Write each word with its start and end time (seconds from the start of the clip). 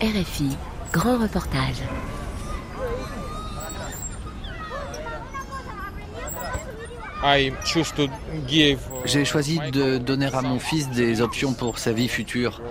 RFI, 0.00 0.56
grand 0.92 1.18
reportage. 1.18 1.82
J'ai 9.04 9.24
choisi 9.24 9.60
de 9.72 9.98
donner 9.98 10.26
à 10.32 10.40
mon 10.40 10.58
fils 10.58 10.88
des 10.90 11.20
options 11.20 11.52
pour 11.52 11.78
sa 11.78 11.92
vie 11.92 12.08
future. 12.08 12.62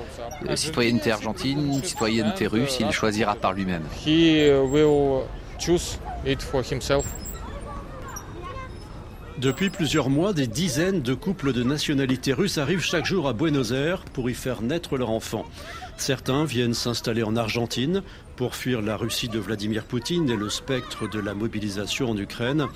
Euh, 0.48 0.56
citoyenneté 0.56 1.12
argentine, 1.12 1.84
citoyenneté 1.84 2.48
russe, 2.48 2.78
il 2.80 2.92
choisira 2.92 3.36
par 3.36 3.54
lui-même. 3.54 3.84
Depuis 9.40 9.70
plusieurs 9.70 10.10
mois, 10.10 10.34
des 10.34 10.48
dizaines 10.48 11.02
de 11.02 11.14
couples 11.14 11.54
de 11.54 11.64
nationalité 11.64 12.34
russe 12.34 12.58
arrivent 12.58 12.84
chaque 12.84 13.06
jour 13.06 13.26
à 13.26 13.32
Buenos 13.32 13.72
Aires 13.72 14.04
pour 14.04 14.30
y 14.30 14.34
faire 14.34 14.62
naître 14.62 14.98
leur 14.98 15.12
enfant. 15.12 15.46
Certains 15.96 16.44
viennent 16.44 16.74
s'installer 16.74 17.24
en 17.24 17.38
Argentine 17.38 18.04
pour 18.36 18.54
fuir 18.54 18.82
la 18.82 18.98
Russie 18.98 19.30
de 19.30 19.40
Vladimir 19.40 19.86
Poutine 19.86 20.30
et 20.30 20.36
le 20.36 20.50
spectre 20.50 21.08
de 21.08 21.22
la 21.22 21.36
mobilisation 21.36 22.10
en 22.10 22.18
Ukraine. 22.18 22.68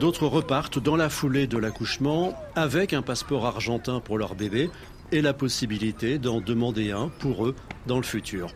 D'autres 0.00 0.26
repartent 0.26 0.80
dans 0.80 0.96
la 0.96 1.08
foulée 1.08 1.46
de 1.46 1.56
l'accouchement 1.56 2.34
avec 2.56 2.94
un 2.94 3.02
passeport 3.02 3.46
argentin 3.46 4.00
pour 4.00 4.18
leur 4.18 4.34
bébé 4.34 4.70
et 5.12 5.22
la 5.22 5.34
possibilité 5.34 6.18
d'en 6.18 6.40
demander 6.40 6.90
un 6.90 7.10
pour 7.20 7.46
eux 7.46 7.54
dans 7.86 7.98
le 7.98 8.02
futur. 8.02 8.52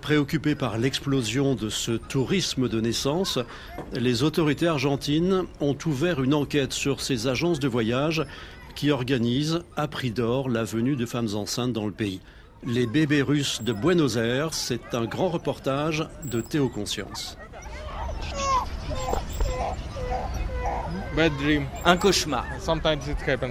Préoccupés 0.00 0.54
par 0.54 0.78
l'explosion 0.78 1.54
de 1.54 1.68
ce 1.68 1.92
tourisme 1.92 2.68
de 2.68 2.80
naissance, 2.80 3.38
les 3.92 4.22
autorités 4.22 4.66
argentines 4.66 5.44
ont 5.60 5.76
ouvert 5.86 6.22
une 6.22 6.34
enquête 6.34 6.72
sur 6.72 7.00
ces 7.00 7.26
agences 7.26 7.58
de 7.58 7.68
voyage 7.68 8.24
qui 8.74 8.90
organisent 8.90 9.62
à 9.76 9.88
prix 9.88 10.10
d'or 10.10 10.48
la 10.48 10.64
venue 10.64 10.96
de 10.96 11.04
femmes 11.04 11.34
enceintes 11.34 11.72
dans 11.72 11.86
le 11.86 11.92
pays. 11.92 12.20
Les 12.64 12.86
bébés 12.86 13.22
russes 13.22 13.62
de 13.62 13.72
Buenos 13.72 14.16
Aires, 14.16 14.54
c'est 14.54 14.94
un 14.94 15.04
grand 15.04 15.28
reportage 15.28 16.06
de 16.24 16.40
Théo 16.40 16.68
Conscience. 16.68 17.36
Un 21.84 21.96
cauchemar. 21.96 22.46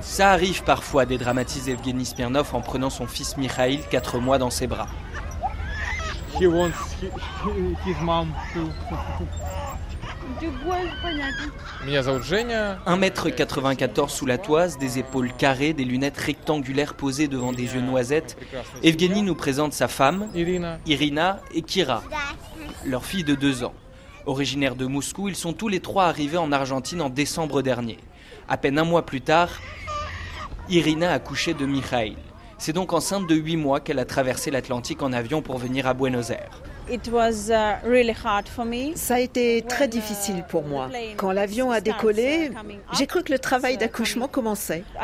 Ça 0.01 0.31
arrive 0.31 0.63
parfois, 0.63 1.05
dédramatise 1.05 1.67
Evgeny 1.67 2.05
Smirnov 2.05 2.55
en 2.55 2.61
prenant 2.61 2.89
son 2.89 3.07
fils 3.07 3.35
Mikhail, 3.35 3.81
4 3.91 4.19
mois, 4.19 4.37
dans 4.37 4.49
ses 4.49 4.67
bras. 4.67 4.87
1m94 12.85 14.09
sous 14.09 14.25
la 14.25 14.37
toise, 14.37 14.77
des 14.77 14.99
épaules 14.99 15.31
carrées, 15.33 15.73
des 15.73 15.83
lunettes 15.83 16.17
rectangulaires 16.17 16.93
posées 16.93 17.27
devant 17.27 17.53
des 17.53 17.73
yeux 17.73 17.81
noisettes, 17.81 18.37
Evgeny 18.83 19.23
nous 19.23 19.35
présente 19.35 19.73
sa 19.73 19.87
femme, 19.87 20.27
Irina 20.35 21.39
et 21.53 21.61
Kira, 21.63 22.03
leur 22.85 23.05
fille 23.05 23.23
de 23.23 23.35
2 23.35 23.63
ans. 23.63 23.73
Originaires 24.25 24.75
de 24.75 24.85
Moscou, 24.85 25.29
ils 25.29 25.35
sont 25.35 25.53
tous 25.53 25.69
les 25.69 25.79
trois 25.79 26.05
arrivés 26.05 26.37
en 26.37 26.51
Argentine 26.51 27.01
en 27.01 27.09
décembre 27.09 27.61
dernier. 27.61 27.97
À 28.47 28.57
peine 28.57 28.77
un 28.77 28.83
mois 28.83 29.05
plus 29.05 29.21
tard, 29.21 29.49
Irina 30.69 31.13
a 31.13 31.19
couché 31.19 31.53
de 31.53 31.65
Mikhail. 31.65 32.17
C'est 32.59 32.73
donc 32.73 32.91
enceinte 32.91 33.27
de 33.27 33.35
8 33.35 33.55
mois 33.57 33.79
qu'elle 33.79 33.99
a 33.99 34.05
traversé 34.05 34.49
l'Atlantique 34.49 35.03
en 35.03 35.13
avion 35.13 35.41
pour 35.41 35.57
venir 35.57 35.85
à 35.85 35.93
Buenos 35.93 36.31
Aires. 36.31 36.61
Uh, 36.89 36.97
Ça 38.95 39.15
a 39.15 39.19
été 39.19 39.61
très 39.67 39.87
difficile 39.87 40.43
pour 40.49 40.63
moi. 40.63 40.89
Quand 41.17 41.31
l'avion 41.31 41.69
a 41.71 41.81
décollé, 41.81 42.51
j'ai 42.93 43.05
cru 43.05 43.23
que 43.23 43.31
le 43.31 43.39
travail 43.39 43.77
d'accouchement 43.77 44.27
commençait. 44.27 44.83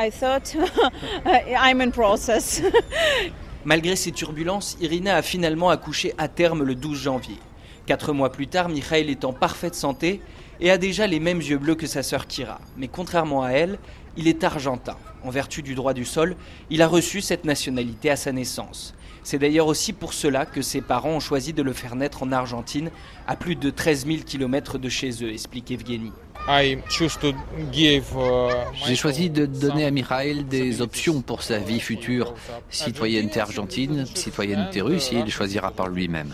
Malgré 3.65 3.95
ces 3.95 4.11
turbulences, 4.11 4.77
Irina 4.81 5.15
a 5.15 5.21
finalement 5.21 5.69
accouché 5.69 6.13
à 6.17 6.27
terme 6.27 6.63
le 6.63 6.75
12 6.75 6.99
janvier. 6.99 7.37
Quatre 7.85 8.13
mois 8.13 8.31
plus 8.31 8.47
tard, 8.47 8.69
Mikhail 8.69 9.11
est 9.11 9.25
en 9.25 9.33
parfaite 9.33 9.75
santé 9.75 10.21
et 10.59 10.71
a 10.71 10.77
déjà 10.77 11.07
les 11.07 11.19
mêmes 11.19 11.41
yeux 11.41 11.57
bleus 11.57 11.75
que 11.75 11.87
sa 11.87 12.03
sœur 12.03 12.27
Kira. 12.27 12.59
Mais 12.77 12.87
contrairement 12.87 13.43
à 13.43 13.51
elle, 13.51 13.77
il 14.17 14.27
est 14.27 14.43
argentin. 14.43 14.97
En 15.23 15.29
vertu 15.29 15.61
du 15.61 15.75
droit 15.75 15.93
du 15.93 16.05
sol, 16.05 16.35
il 16.69 16.81
a 16.81 16.87
reçu 16.87 17.21
cette 17.21 17.45
nationalité 17.45 18.09
à 18.09 18.15
sa 18.15 18.31
naissance. 18.31 18.93
C'est 19.23 19.39
d'ailleurs 19.39 19.67
aussi 19.67 19.93
pour 19.93 20.13
cela 20.13 20.45
que 20.45 20.61
ses 20.61 20.81
parents 20.81 21.11
ont 21.11 21.19
choisi 21.21 21.53
de 21.53 21.63
le 21.63 21.71
faire 21.71 21.95
naître 21.95 22.23
en 22.23 22.31
Argentine, 22.33 22.91
à 23.25 23.37
plus 23.37 23.55
de 23.55 23.69
13 23.69 24.05
000 24.05 24.17
km 24.25 24.77
de 24.77 24.89
chez 24.89 25.11
eux, 25.23 25.31
explique 25.31 25.71
Evgeny. 25.71 26.11
Uh, 26.45 26.77
J'ai 28.85 28.95
choisi 28.95 29.29
de 29.29 29.45
donner 29.45 29.85
à 29.85 29.91
Mikhail 29.91 30.43
des 30.43 30.81
options 30.81 31.21
pour 31.21 31.41
sa 31.41 31.57
vie 31.59 31.79
future. 31.79 32.33
Citoyenneté 32.69 33.39
argentine, 33.39 34.05
citoyenneté 34.13 34.81
russe, 34.81 35.09
il 35.13 35.31
choisira 35.31 35.71
par 35.71 35.87
lui-même. 35.87 36.33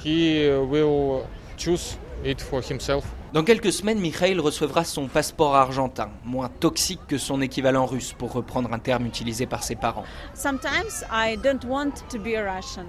Dans 3.31 3.43
quelques 3.43 3.71
semaines, 3.71 3.99
Mikhail 3.99 4.39
recevra 4.39 4.83
son 4.83 5.07
passeport 5.07 5.55
argentin, 5.55 6.09
moins 6.25 6.49
toxique 6.49 7.01
que 7.07 7.19
son 7.19 7.41
équivalent 7.41 7.85
russe, 7.85 8.15
pour 8.17 8.33
reprendre 8.33 8.73
un 8.73 8.79
terme 8.79 9.05
utilisé 9.05 9.45
par 9.45 9.63
ses 9.63 9.75
parents. 9.75 10.03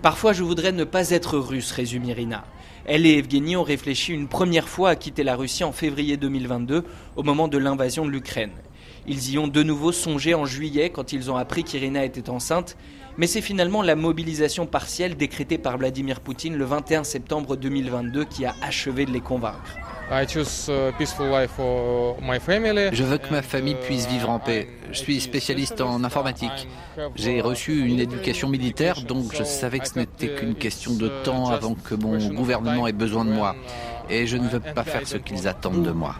Parfois, 0.00 0.32
je 0.32 0.42
voudrais 0.42 0.72
ne 0.72 0.84
pas 0.84 1.10
être 1.10 1.36
russe, 1.36 1.72
résume 1.72 2.04
Irina. 2.04 2.44
Elle 2.86 3.04
et 3.04 3.18
Evgeny 3.18 3.54
ont 3.56 3.62
réfléchi 3.62 4.14
une 4.14 4.28
première 4.28 4.66
fois 4.66 4.88
à 4.88 4.96
quitter 4.96 5.24
la 5.24 5.36
Russie 5.36 5.62
en 5.62 5.72
février 5.72 6.16
2022, 6.16 6.84
au 7.16 7.22
moment 7.22 7.46
de 7.46 7.58
l'invasion 7.58 8.06
de 8.06 8.10
l'Ukraine. 8.10 8.52
Ils 9.06 9.32
y 9.32 9.38
ont 9.38 9.48
de 9.48 9.62
nouveau 9.62 9.92
songé 9.92 10.32
en 10.32 10.46
juillet 10.46 10.88
quand 10.88 11.12
ils 11.12 11.30
ont 11.30 11.36
appris 11.36 11.64
qu'Irina 11.64 12.02
était 12.02 12.30
enceinte, 12.30 12.78
mais 13.18 13.26
c'est 13.26 13.42
finalement 13.42 13.82
la 13.82 13.94
mobilisation 13.94 14.64
partielle 14.64 15.18
décrétée 15.18 15.58
par 15.58 15.76
Vladimir 15.76 16.20
Poutine 16.20 16.56
le 16.56 16.64
21 16.64 17.04
septembre 17.04 17.56
2022 17.56 18.24
qui 18.24 18.46
a 18.46 18.54
achevé 18.62 19.04
de 19.04 19.10
les 19.10 19.20
convaincre. 19.20 19.89
Je 22.92 23.04
veux 23.04 23.18
que 23.18 23.30
ma 23.30 23.42
famille 23.42 23.76
puisse 23.76 24.08
vivre 24.08 24.28
en 24.28 24.40
paix. 24.40 24.66
Je 24.90 24.98
suis 24.98 25.20
spécialiste 25.20 25.80
en 25.80 26.02
informatique. 26.02 26.66
J'ai 27.14 27.40
reçu 27.40 27.86
une 27.86 28.00
éducation 28.00 28.48
militaire, 28.48 29.02
donc 29.02 29.32
je 29.32 29.44
savais 29.44 29.78
que 29.78 29.86
ce 29.86 29.96
n'était 29.96 30.34
qu'une 30.34 30.56
question 30.56 30.94
de 30.94 31.08
temps 31.22 31.50
avant 31.50 31.74
que 31.74 31.94
mon 31.94 32.18
gouvernement 32.34 32.88
ait 32.88 32.92
besoin 32.92 33.24
de 33.24 33.30
moi. 33.30 33.54
Et 34.08 34.26
je 34.26 34.36
ne 34.36 34.48
veux 34.48 34.58
pas 34.58 34.82
faire 34.82 35.06
ce 35.06 35.16
qu'ils 35.16 35.46
attendent 35.46 35.84
de 35.84 35.92
moi. 35.92 36.16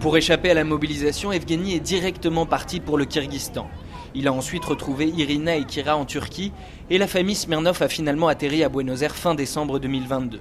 Pour 0.00 0.16
échapper 0.16 0.50
à 0.50 0.54
la 0.54 0.64
mobilisation, 0.64 1.32
Evgeny 1.32 1.74
est 1.74 1.80
directement 1.80 2.46
parti 2.46 2.80
pour 2.80 2.96
le 2.96 3.04
Kyrgyzstan. 3.04 3.68
Il 4.14 4.26
a 4.26 4.32
ensuite 4.32 4.64
retrouvé 4.64 5.08
Irina 5.08 5.56
et 5.56 5.64
Kira 5.64 5.96
en 5.96 6.06
Turquie 6.06 6.52
et 6.88 6.96
la 6.96 7.06
famille 7.06 7.34
Smirnov 7.34 7.82
a 7.82 7.88
finalement 7.88 8.28
atterri 8.28 8.64
à 8.64 8.70
Buenos 8.70 9.02
Aires 9.02 9.16
fin 9.16 9.34
décembre 9.34 9.78
2022. 9.78 10.40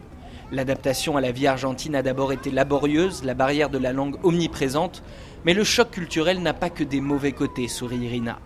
L'adaptation 0.51 1.17
à 1.17 1.21
la 1.21 1.31
vie 1.31 1.47
argentine 1.47 1.95
a 1.95 2.03
d'abord 2.03 2.31
été 2.31 2.51
laborieuse, 2.51 3.23
la 3.23 3.33
barrière 3.33 3.69
de 3.69 3.77
la 3.77 3.93
langue 3.93 4.17
omniprésente, 4.23 5.03
mais 5.45 5.53
le 5.53 5.63
choc 5.63 5.91
culturel 5.91 6.41
n'a 6.41 6.53
pas 6.53 6.69
que 6.69 6.83
des 6.83 7.01
mauvais 7.01 7.31
côtés, 7.31 7.67
sourit 7.67 7.97
Irina. 7.97 8.39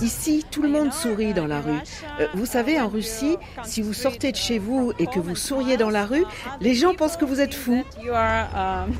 Ici, 0.00 0.44
tout 0.50 0.62
le 0.62 0.68
monde 0.68 0.92
sourit 0.92 1.34
dans 1.34 1.46
la 1.46 1.60
rue. 1.60 1.78
Euh, 2.20 2.26
vous 2.34 2.46
savez, 2.46 2.80
en 2.80 2.88
Russie, 2.88 3.36
si 3.64 3.82
vous 3.82 3.92
sortez 3.92 4.32
de 4.32 4.36
chez 4.36 4.58
vous 4.58 4.92
et 4.98 5.06
que 5.06 5.20
vous 5.20 5.36
souriez 5.36 5.76
dans 5.76 5.90
la 5.90 6.06
rue, 6.06 6.24
les 6.60 6.74
gens 6.74 6.94
pensent 6.94 7.18
que 7.18 7.26
vous 7.26 7.40
êtes 7.40 7.54
fou. 7.54 7.84
Um, 8.06 8.94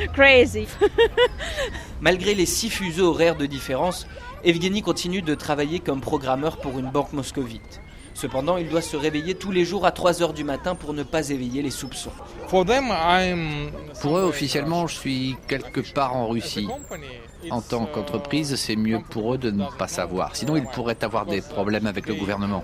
Malgré 2.00 2.34
les 2.34 2.46
six 2.46 2.70
fuseaux 2.70 3.08
horaires 3.08 3.36
de 3.36 3.46
différence, 3.46 4.06
Evgeny 4.44 4.82
continue 4.82 5.22
de 5.22 5.34
travailler 5.34 5.80
comme 5.80 6.00
programmeur 6.00 6.58
pour 6.58 6.78
une 6.78 6.90
banque 6.90 7.12
moscovite. 7.12 7.80
Cependant, 8.18 8.56
il 8.56 8.68
doit 8.68 8.82
se 8.82 8.96
réveiller 8.96 9.36
tous 9.36 9.52
les 9.52 9.64
jours 9.64 9.86
à 9.86 9.92
3 9.92 10.22
heures 10.22 10.32
du 10.32 10.42
matin 10.42 10.74
pour 10.74 10.92
ne 10.92 11.04
pas 11.04 11.28
éveiller 11.30 11.62
les 11.62 11.70
soupçons. 11.70 12.10
Pour 12.48 14.18
eux, 14.18 14.22
officiellement, 14.22 14.88
je 14.88 14.96
suis 14.96 15.36
quelque 15.46 15.80
part 15.94 16.16
en 16.16 16.26
Russie. 16.26 16.66
En 17.50 17.60
tant 17.60 17.86
qu'entreprise, 17.86 18.56
c'est 18.56 18.74
mieux 18.74 18.98
pour 19.08 19.34
eux 19.34 19.38
de 19.38 19.52
ne 19.52 19.66
pas 19.66 19.86
savoir. 19.86 20.34
Sinon, 20.34 20.56
ils 20.56 20.66
pourraient 20.66 21.04
avoir 21.04 21.26
des 21.26 21.40
problèmes 21.40 21.86
avec 21.86 22.08
le 22.08 22.14
gouvernement. 22.14 22.60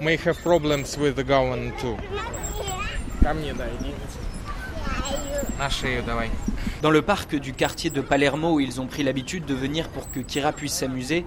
Dans 6.83 6.91
le 6.91 7.03
parc 7.03 7.37
du 7.37 7.53
quartier 7.53 7.91
de 7.91 8.01
Palermo 8.01 8.55
où 8.55 8.61
ils 8.61 8.81
ont 8.81 8.89
pris 8.89 9.05
l'habitude 9.05 9.45
de 9.45 9.55
venir 9.55 9.89
pour 9.89 10.11
que 10.11 10.19
Kira 10.19 10.51
puisse 10.51 10.75
s'amuser, 10.75 11.25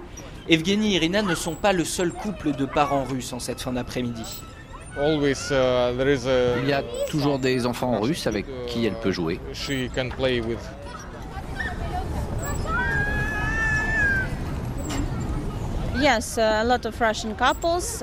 Evgeny 0.50 0.94
et 0.94 0.96
Irina 0.96 1.20
ne 1.20 1.34
sont 1.34 1.54
pas 1.54 1.74
le 1.74 1.84
seul 1.84 2.10
couple 2.10 2.52
de 2.52 2.64
parents 2.64 3.04
russes 3.04 3.34
en 3.34 3.38
cette 3.38 3.60
fin 3.60 3.72
d'après-midi. 3.72 4.42
Uh, 4.96 5.18
Il 6.62 6.68
y 6.68 6.72
a 6.72 6.82
toujours 7.10 7.38
des 7.38 7.66
enfants 7.66 8.00
russes 8.00 8.26
avec 8.26 8.46
qui 8.66 8.86
elle 8.86 8.98
peut 8.98 9.12
jouer. 9.12 9.40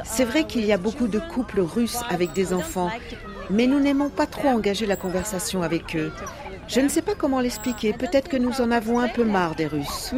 C'est 0.03 0.25
vrai 0.25 0.43
qu'il 0.43 0.65
y 0.65 0.71
a 0.71 0.77
beaucoup 0.77 1.07
de 1.07 1.19
couples 1.19 1.61
russes 1.61 2.01
avec 2.09 2.33
des 2.33 2.53
enfants, 2.53 2.91
mais 3.49 3.65
nous 3.65 3.79
n'aimons 3.79 4.09
pas 4.09 4.27
trop 4.27 4.49
engager 4.49 4.85
la 4.85 4.95
conversation 4.95 5.63
avec 5.63 5.95
eux. 5.95 6.11
Je 6.67 6.79
ne 6.79 6.87
sais 6.87 7.01
pas 7.01 7.15
comment 7.15 7.39
l'expliquer. 7.39 7.93
Peut-être 7.93 8.27
que 8.27 8.37
nous 8.37 8.59
en 8.59 8.71
avons 8.71 8.99
un 8.99 9.07
peu 9.07 9.23
marre 9.23 9.55
des 9.55 9.67
Russes. 9.67 10.11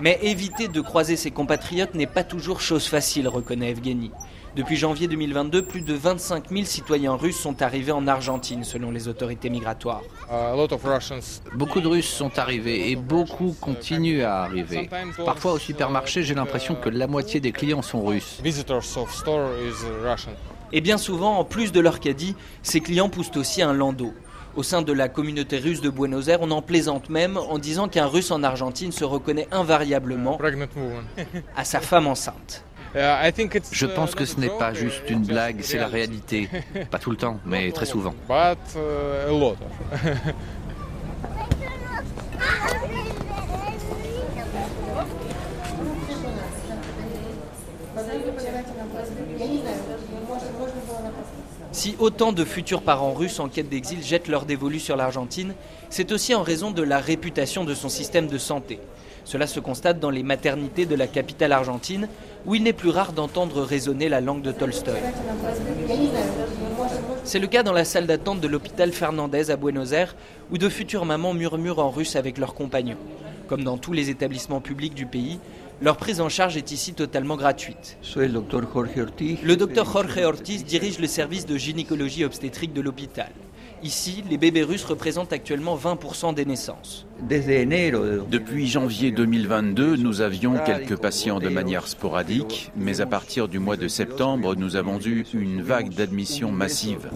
Mais 0.00 0.18
éviter 0.22 0.68
de 0.68 0.80
croiser 0.82 1.16
ses 1.16 1.30
compatriotes 1.30 1.94
n'est 1.94 2.06
pas 2.06 2.24
toujours 2.24 2.60
chose 2.60 2.86
facile, 2.86 3.28
reconnaît 3.28 3.70
Evgeny. 3.70 4.10
Depuis 4.54 4.76
janvier 4.76 5.06
2022, 5.06 5.62
plus 5.62 5.82
de 5.82 5.94
25 5.94 6.50
000 6.50 6.64
citoyens 6.64 7.14
russes 7.14 7.38
sont 7.38 7.60
arrivés 7.62 7.92
en 7.92 8.06
Argentine, 8.06 8.64
selon 8.64 8.90
les 8.90 9.08
autorités 9.08 9.50
migratoires. 9.50 10.02
Beaucoup 11.54 11.80
de 11.80 11.88
Russes 11.88 12.08
sont 12.08 12.38
arrivés 12.38 12.90
et 12.90 12.96
beaucoup 12.96 13.54
continuent 13.60 14.22
à 14.22 14.44
arriver. 14.44 14.88
Parfois 15.24 15.52
au 15.52 15.58
supermarché, 15.58 16.22
j'ai 16.22 16.34
l'impression 16.34 16.74
que 16.74 16.88
la 16.88 17.06
moitié 17.06 17.40
des 17.40 17.52
clients 17.52 17.82
sont 17.82 18.04
russes. 18.04 18.40
Et 20.72 20.80
bien 20.80 20.98
souvent, 20.98 21.38
en 21.38 21.44
plus 21.44 21.70
de 21.72 21.80
leur 21.80 22.00
caddie, 22.00 22.34
ces 22.62 22.80
clients 22.80 23.08
poussent 23.08 23.36
aussi 23.36 23.62
un 23.62 23.72
landau. 23.72 24.14
Au 24.56 24.62
sein 24.62 24.80
de 24.80 24.92
la 24.92 25.08
communauté 25.08 25.58
russe 25.58 25.82
de 25.82 25.90
Buenos 25.90 26.28
Aires, 26.28 26.38
on 26.40 26.50
en 26.50 26.62
plaisante 26.62 27.10
même 27.10 27.36
en 27.36 27.58
disant 27.58 27.88
qu'un 27.88 28.06
russe 28.06 28.30
en 28.30 28.42
Argentine 28.42 28.90
se 28.90 29.04
reconnaît 29.04 29.48
invariablement 29.52 30.38
à 31.54 31.64
sa 31.64 31.80
femme 31.80 32.06
enceinte. 32.06 32.64
Je 32.94 33.86
pense 33.86 34.14
que 34.14 34.24
ce 34.24 34.40
n'est 34.40 34.48
pas 34.48 34.72
juste 34.72 35.10
une 35.10 35.24
blague, 35.24 35.58
c'est 35.60 35.76
la 35.76 35.88
réalité. 35.88 36.48
Pas 36.90 36.98
tout 36.98 37.10
le 37.10 37.18
temps, 37.18 37.38
mais 37.44 37.70
très 37.70 37.84
souvent. 37.84 38.14
Si 51.76 51.94
autant 51.98 52.32
de 52.32 52.42
futurs 52.42 52.80
parents 52.80 53.12
russes 53.12 53.38
en 53.38 53.50
quête 53.50 53.68
d'exil 53.68 54.02
jettent 54.02 54.28
leur 54.28 54.46
dévolu 54.46 54.80
sur 54.80 54.96
l'Argentine, 54.96 55.52
c'est 55.90 56.10
aussi 56.10 56.34
en 56.34 56.42
raison 56.42 56.70
de 56.70 56.80
la 56.80 56.98
réputation 56.98 57.64
de 57.64 57.74
son 57.74 57.90
système 57.90 58.28
de 58.28 58.38
santé. 58.38 58.80
Cela 59.26 59.46
se 59.46 59.60
constate 59.60 60.00
dans 60.00 60.08
les 60.08 60.22
maternités 60.22 60.86
de 60.86 60.94
la 60.94 61.06
capitale 61.06 61.52
argentine, 61.52 62.08
où 62.46 62.54
il 62.54 62.62
n'est 62.62 62.72
plus 62.72 62.88
rare 62.88 63.12
d'entendre 63.12 63.60
résonner 63.60 64.08
la 64.08 64.22
langue 64.22 64.40
de 64.40 64.52
Tolstoï. 64.52 65.02
C'est 67.24 67.40
le 67.40 67.46
cas 67.46 67.62
dans 67.62 67.74
la 67.74 67.84
salle 67.84 68.06
d'attente 68.06 68.40
de 68.40 68.48
l'hôpital 68.48 68.90
Fernandez 68.90 69.50
à 69.50 69.56
Buenos 69.56 69.92
Aires, 69.92 70.16
où 70.50 70.56
de 70.56 70.70
futures 70.70 71.04
mamans 71.04 71.34
murmurent 71.34 71.80
en 71.80 71.90
russe 71.90 72.16
avec 72.16 72.38
leurs 72.38 72.54
compagnons. 72.54 72.96
Comme 73.48 73.64
dans 73.64 73.76
tous 73.76 73.92
les 73.92 74.08
établissements 74.08 74.62
publics 74.62 74.94
du 74.94 75.04
pays, 75.04 75.38
leur 75.80 75.96
prise 75.96 76.20
en 76.20 76.28
charge 76.28 76.56
est 76.56 76.72
ici 76.72 76.94
totalement 76.94 77.36
gratuite. 77.36 77.98
Le 78.14 79.54
docteur 79.56 79.90
Jorge 79.90 80.18
Ortiz 80.24 80.64
dirige 80.64 80.98
le 80.98 81.06
service 81.06 81.46
de 81.46 81.56
gynécologie 81.56 82.24
obstétrique 82.24 82.72
de 82.72 82.80
l'hôpital. 82.80 83.30
Ici, 83.82 84.24
les 84.30 84.38
bébés 84.38 84.62
russes 84.62 84.84
représentent 84.84 85.32
actuellement 85.32 85.76
20% 85.76 86.34
des 86.34 86.44
naissances. 86.44 87.06
Depuis 87.28 88.66
janvier 88.66 89.10
2022, 89.10 89.96
nous 89.96 90.20
avions 90.22 90.54
quelques 90.64 90.96
patients 90.96 91.38
de 91.38 91.48
manière 91.48 91.86
sporadique, 91.86 92.72
mais 92.76 93.00
à 93.00 93.06
partir 93.06 93.48
du 93.48 93.58
mois 93.58 93.76
de 93.76 93.88
septembre, 93.88 94.54
nous 94.56 94.76
avons 94.76 94.98
eu 95.00 95.24
une 95.34 95.62
vague 95.62 95.90
d'admissions 95.90 96.50
massive. 96.50 97.08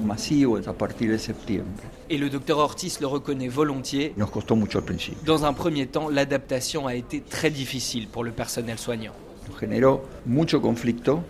Et 2.11 2.19
le 2.19 2.29
docteur 2.29 2.59
Ortiz 2.59 3.01
le 3.01 3.07
reconnaît 3.07 3.49
volontiers. 3.49 4.15
Dans 5.25 5.45
un 5.45 5.53
premier 5.53 5.87
temps, 5.87 6.09
l'adaptation 6.09 6.87
a 6.87 6.95
été 6.95 7.21
très 7.21 7.51
difficile 7.51 8.09
pour 8.09 8.23
le 8.25 8.33
personnel 8.33 8.79
soignant. 8.79 9.15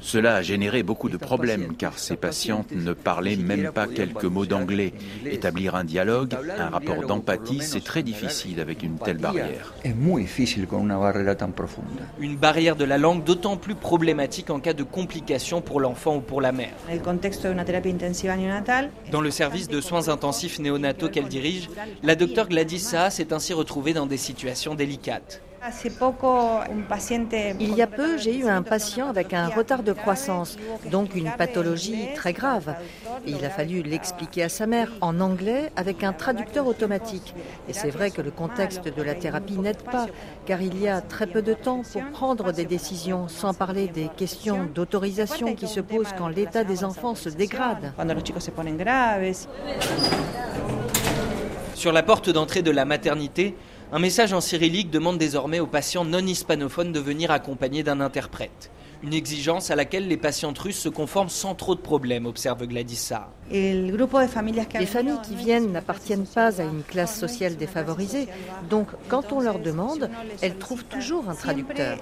Cela 0.00 0.34
a 0.36 0.42
généré 0.42 0.82
beaucoup 0.82 1.08
de 1.08 1.16
problèmes 1.16 1.74
car 1.76 1.98
ces 1.98 2.16
patientes 2.16 2.72
ne 2.72 2.92
parlaient 2.92 3.36
même 3.36 3.72
pas 3.72 3.86
quelques 3.86 4.24
mots 4.24 4.46
d'anglais. 4.46 4.92
Établir 5.24 5.74
un 5.74 5.84
dialogue, 5.84 6.34
un 6.58 6.68
rapport 6.68 7.06
d'empathie, 7.06 7.60
c'est 7.60 7.84
très 7.84 8.02
difficile 8.02 8.60
avec 8.60 8.82
une 8.82 8.98
telle 8.98 9.18
barrière. 9.18 9.74
Une 12.20 12.36
barrière 12.36 12.76
de 12.76 12.84
la 12.84 12.98
langue 12.98 13.24
d'autant 13.24 13.56
plus 13.56 13.74
problématique 13.74 14.50
en 14.50 14.60
cas 14.60 14.72
de 14.72 14.82
complications 14.82 15.60
pour 15.60 15.80
l'enfant 15.80 16.16
ou 16.16 16.20
pour 16.20 16.40
la 16.40 16.52
mère. 16.52 16.74
Dans 19.10 19.20
le 19.20 19.30
service 19.30 19.68
de 19.68 19.80
soins 19.80 20.08
intensifs 20.08 20.58
néonataux 20.58 21.08
qu'elle 21.08 21.28
dirige, 21.28 21.68
la 22.02 22.14
docteure 22.14 22.48
Gladys 22.48 22.80
Saas 22.80 23.10
s'est 23.10 23.32
ainsi 23.32 23.52
retrouvée 23.52 23.92
dans 23.92 24.06
des 24.06 24.16
situations 24.16 24.74
délicates. 24.74 25.42
Il 27.60 27.74
y 27.74 27.82
a 27.82 27.86
peu, 27.86 28.16
j'ai 28.16 28.38
eu 28.38 28.46
un 28.48 28.62
patient 28.62 29.08
avec 29.08 29.34
un 29.34 29.48
retard 29.48 29.82
de 29.82 29.92
croissance, 29.92 30.56
donc 30.90 31.14
une 31.14 31.30
pathologie 31.32 32.08
très 32.14 32.32
grave. 32.32 32.74
il 33.26 33.44
a 33.44 33.50
fallu 33.50 33.82
l'expliquer 33.82 34.44
à 34.44 34.48
sa 34.48 34.66
mère 34.66 34.90
en 35.02 35.20
anglais 35.20 35.70
avec 35.76 36.02
un 36.02 36.14
traducteur 36.14 36.66
automatique. 36.66 37.34
Et 37.68 37.74
c'est 37.74 37.90
vrai 37.90 38.10
que 38.10 38.22
le 38.22 38.30
contexte 38.30 38.84
de 38.84 39.02
la 39.02 39.14
thérapie 39.14 39.58
n'aide 39.58 39.82
pas, 39.82 40.06
car 40.46 40.62
il 40.62 40.80
y 40.80 40.88
a 40.88 41.02
très 41.02 41.26
peu 41.26 41.42
de 41.42 41.52
temps 41.52 41.82
pour 41.92 42.04
prendre 42.06 42.52
des 42.52 42.64
décisions, 42.64 43.28
sans 43.28 43.52
parler 43.52 43.88
des 43.88 44.08
questions 44.16 44.66
d'autorisation 44.74 45.54
qui 45.54 45.68
se 45.68 45.80
posent 45.80 46.14
quand 46.16 46.28
l'état 46.28 46.64
des 46.64 46.84
enfants 46.84 47.14
se 47.14 47.28
dégrade. 47.28 47.92
Sur 51.74 51.92
la 51.92 52.02
porte 52.02 52.30
d'entrée 52.30 52.62
de 52.62 52.70
la 52.70 52.84
maternité, 52.84 53.54
un 53.92 53.98
message 53.98 54.32
en 54.32 54.40
cyrillique 54.40 54.90
demande 54.90 55.18
désormais 55.18 55.58
aux 55.58 55.66
patients 55.66 56.04
non 56.04 56.24
hispanophones 56.24 56.92
de 56.92 57.00
venir 57.00 57.32
accompagnés 57.32 57.82
d'un 57.82 58.00
interprète. 58.00 58.70
Une 59.02 59.14
exigence 59.14 59.70
à 59.70 59.76
laquelle 59.76 60.06
les 60.06 60.18
patientes 60.18 60.58
russes 60.58 60.78
se 60.78 60.88
conforment 60.88 61.30
sans 61.30 61.54
trop 61.54 61.74
de 61.74 61.80
problèmes, 61.80 62.26
observe 62.26 62.66
Gladys 62.66 63.12
Les 63.50 64.86
familles 64.86 65.18
qui 65.24 65.34
viennent 65.34 65.72
n'appartiennent 65.72 66.26
pas 66.26 66.60
à 66.60 66.64
une 66.64 66.82
classe 66.82 67.18
sociale 67.18 67.56
défavorisée, 67.56 68.28
donc 68.68 68.88
quand 69.08 69.32
on 69.32 69.40
leur 69.40 69.58
demande, 69.58 70.10
elles 70.42 70.58
trouvent 70.58 70.84
toujours 70.84 71.28
un 71.28 71.34
traducteur. 71.34 71.98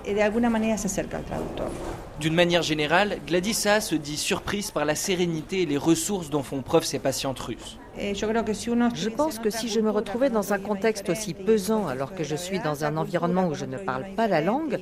D'une 2.21 2.35
manière 2.35 2.63
générale, 2.63 3.19
Gladys 3.27 3.55
se 3.55 3.95
dit 3.95 4.17
surprise 4.17 4.73
par 4.73 4.85
la 4.85 4.97
sérénité 4.97 5.63
et 5.63 5.67
les 5.67 5.79
ressources 5.79 6.29
dont 6.29 6.43
font 6.43 6.63
preuve 6.63 6.85
ces 6.85 6.99
patientes 6.99 7.39
russes. 7.39 7.79
Je 7.99 9.09
pense 9.09 9.39
que 9.39 9.51
si 9.51 9.69
je 9.69 9.81
me 9.81 9.91
retrouvais 9.91 10.31
dans 10.31 10.53
un 10.53 10.59
contexte 10.59 11.09
aussi 11.09 11.35
pesant 11.35 11.89
alors 11.89 12.15
que 12.15 12.25
je 12.25 12.37
suis 12.37 12.59
dans 12.61 12.85
un 12.85 12.97
environnement 12.97 13.47
où 13.49 13.55
je 13.55 13.65
ne 13.65 13.77
parle 13.77 14.05
pas 14.17 14.29
la 14.29 14.41
langue, 14.41 14.79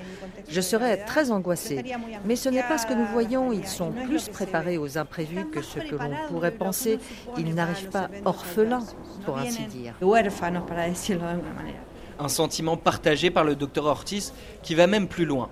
je 0.49 0.61
serais 0.61 0.99
très 0.99 1.31
angoissée. 1.31 1.83
Mais 2.25 2.37
ce 2.37 2.49
n'est 2.49 2.63
pas 2.63 2.79
ce 2.79 2.87
que 2.87 2.95
nous 2.95 3.07
voyons, 3.07 3.53
ils 3.53 3.67
sont 3.67 3.93
plus 3.93 4.29
préparés 4.29 4.79
aux 4.79 4.99
imprévus 4.99 5.47
que 5.47 5.63
ce 5.63 5.79
que 5.79 5.97
l'on 5.97 6.13
pourrait 6.29 6.51
penser. 6.53 6.99
Ils 7.39 7.55
n'arrivent 7.55 7.91
pas 7.91 8.09
orphelins, 8.25 8.85
pour 9.25 9.39
ainsi 9.39 9.65
dire. 9.65 9.95
Un 12.19 12.29
sentiment 12.29 12.77
partagé 12.77 13.31
par 13.31 13.45
le 13.45 13.55
docteur 13.57 13.85
Ortiz 13.85 14.33
qui 14.63 14.75
va 14.75 14.87
même 14.87 15.07
plus 15.07 15.27
loin. 15.27 15.51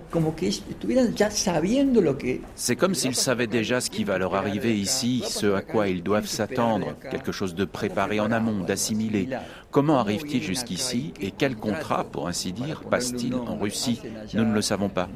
C'est 2.55 2.75
comme 2.75 2.95
s'ils 2.95 3.15
savaient 3.15 3.47
déjà 3.47 3.81
ce 3.81 3.89
qui 3.89 4.03
va 4.03 4.17
leur 4.17 4.33
arriver 4.33 4.75
ici, 4.75 5.23
ce 5.27 5.53
à 5.53 5.61
quoi 5.61 5.87
ils 5.87 6.01
doivent 6.01 6.25
s'attendre, 6.25 6.95
quelque 7.11 7.31
chose 7.31 7.53
de 7.53 7.65
préparé 7.65 8.19
en 8.19 8.31
amont, 8.31 8.63
d'assimilé. 8.63 9.29
Comment 9.69 9.99
arrivent-ils 9.99 10.41
jusqu'ici 10.41 11.13
et 11.21 11.31
quel 11.31 11.55
contrat, 11.55 12.03
pour 12.03 12.27
ainsi 12.27 12.51
dire, 12.51 12.81
passe-t-il 12.89 13.35
en 13.35 13.57
Russie? 13.57 14.01
Nous 14.33 14.45
ne 14.45 14.53
le 14.53 14.61
savons 14.61 14.89
pas. 14.89 15.07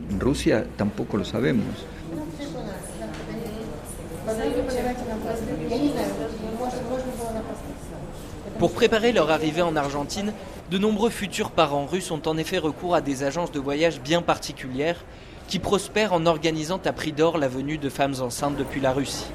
Pour 8.60 8.72
préparer 8.74 9.14
leur 9.14 9.32
arrivée 9.32 9.62
en 9.62 9.76
Argentine, 9.76 10.34
de 10.70 10.78
nombreux 10.78 11.10
futurs 11.10 11.50
parents 11.50 11.88
russes 11.88 12.12
ont 12.12 12.22
en 12.28 12.38
effet 12.38 12.60
recours 12.60 12.94
à 12.94 13.02
des 13.02 13.24
agences 13.24 13.52
de 13.52 13.60
voyage 13.60 14.02
bien 14.02 14.22
particulières 14.22 15.04
qui 15.48 15.58
prospèrent 15.58 16.14
en 16.14 16.28
organisant 16.28 16.80
à 16.86 16.94
prix 16.94 17.12
d'or 17.12 17.40
la 17.40 17.48
venue 17.48 17.80
de 17.80 17.90
femmes 17.90 18.14
enceintes 18.22 18.56
depuis 18.56 18.80
la 18.80 18.94
Russie. 18.94 19.26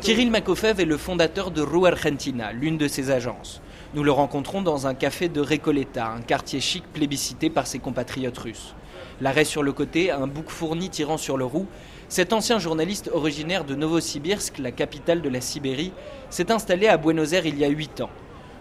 Kirill 0.00 0.30
Makofev 0.30 0.80
est 0.80 0.84
le 0.84 0.96
fondateur 0.96 1.50
de 1.50 1.60
Rue 1.60 1.88
Argentina, 1.88 2.52
l'une 2.52 2.78
de 2.78 2.86
ces 2.86 3.10
agences. 3.10 3.60
Nous 3.94 4.04
le 4.04 4.12
rencontrons 4.12 4.62
dans 4.62 4.86
un 4.86 4.94
café 4.94 5.28
de 5.28 5.40
Recoleta, 5.40 6.06
un 6.06 6.20
quartier 6.20 6.60
chic 6.60 6.84
plébiscité 6.92 7.50
par 7.50 7.66
ses 7.66 7.80
compatriotes 7.80 8.38
russes. 8.38 8.76
L'arrêt 9.20 9.44
sur 9.44 9.64
le 9.64 9.72
côté, 9.72 10.12
un 10.12 10.28
bouc 10.28 10.50
fourni 10.50 10.88
tirant 10.88 11.16
sur 11.16 11.36
le 11.36 11.44
roue, 11.44 11.66
cet 12.08 12.32
ancien 12.32 12.60
journaliste 12.60 13.10
originaire 13.12 13.64
de 13.64 13.74
Novosibirsk, 13.74 14.58
la 14.58 14.70
capitale 14.70 15.20
de 15.20 15.28
la 15.28 15.40
Sibérie, 15.40 15.92
s'est 16.30 16.52
installé 16.52 16.86
à 16.86 16.96
Buenos 16.96 17.32
Aires 17.32 17.46
il 17.46 17.58
y 17.58 17.64
a 17.64 17.68
8 17.68 18.02
ans. 18.02 18.10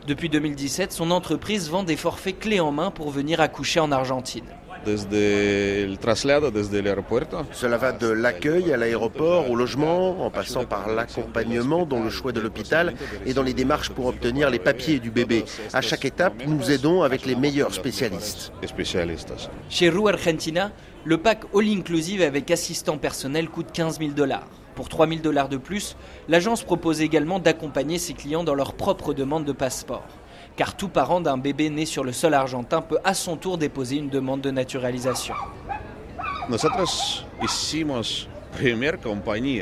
Depuis 0.07 0.29
2017, 0.29 0.93
son 0.93 1.11
entreprise 1.11 1.69
vend 1.69 1.83
des 1.83 1.97
forfaits 1.97 2.39
clés 2.39 2.61
en 2.61 2.71
main 2.71 2.91
pour 2.91 3.09
venir 3.09 3.41
accoucher 3.41 3.81
en 3.81 3.91
Argentine. 3.91 4.45
Cela 7.51 7.77
va 7.77 7.91
de 7.91 8.07
l'accueil 8.07 8.71
à 8.71 8.77
l'aéroport, 8.77 9.51
au 9.51 9.55
logement, 9.57 10.25
en 10.25 10.29
passant 10.31 10.63
par 10.63 10.87
l'accompagnement 10.87 11.85
dans 11.85 12.01
le 12.01 12.09
choix 12.09 12.31
de 12.31 12.39
l'hôpital 12.39 12.93
et 13.25 13.33
dans 13.33 13.43
les 13.43 13.53
démarches 13.53 13.89
pour 13.89 14.05
obtenir 14.05 14.49
les 14.49 14.59
papiers 14.59 14.99
du 14.99 15.11
bébé. 15.11 15.43
À 15.73 15.81
chaque 15.81 16.05
étape, 16.05 16.35
nous 16.47 16.71
aidons 16.71 17.03
avec 17.03 17.25
les 17.25 17.35
meilleurs 17.35 17.73
spécialistes. 17.73 18.53
Chez 19.69 19.89
Rue 19.89 20.07
Argentina, 20.07 20.71
le 21.03 21.17
pack 21.17 21.43
all-inclusive 21.53 22.21
avec 22.21 22.49
assistant 22.49 22.97
personnel 22.97 23.49
coûte 23.49 23.73
15 23.73 23.99
000 23.99 24.11
dollars. 24.11 24.47
Pour 24.77 24.89
3 24.89 25.07
000 25.07 25.21
dollars 25.21 25.49
de 25.49 25.57
plus, 25.57 25.97
l'agence 26.29 26.61
propose 26.63 27.01
également 27.01 27.39
d'accompagner 27.39 27.97
ses 27.97 28.13
clients 28.13 28.43
dans 28.43 28.53
leur 28.53 28.75
propre 28.75 29.15
demande 29.15 29.43
de 29.43 29.51
passeport. 29.51 30.05
car 30.55 30.77
tout 30.77 30.87
parent 30.87 31.19
d'un 31.19 31.37
bébé 31.37 31.71
né 31.71 31.85
sur 31.87 32.03
le 32.03 32.11
sol 32.11 32.35
argentin 32.35 32.81
peut 32.81 32.99
à 33.03 33.15
son 33.15 33.37
tour 33.37 33.57
déposer 33.57 33.95
une 33.95 34.09
demande 34.09 34.41
de 34.41 34.51
naturalisation. 34.51 35.33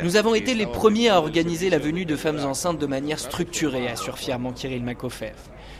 Nous 0.03 0.15
avons 0.17 0.35
été 0.35 0.53
les 0.53 0.65
premiers 0.65 1.09
à 1.09 1.17
organiser 1.17 1.69
la 1.69 1.79
venue 1.79 2.05
de 2.05 2.15
femmes 2.17 2.43
enceintes 2.45 2.79
de 2.79 2.85
manière 2.85 3.19
structurée, 3.19 3.87
assure 3.87 4.17
fièrement 4.17 4.51
Kirill 4.51 4.83
Makofev. 4.83 5.35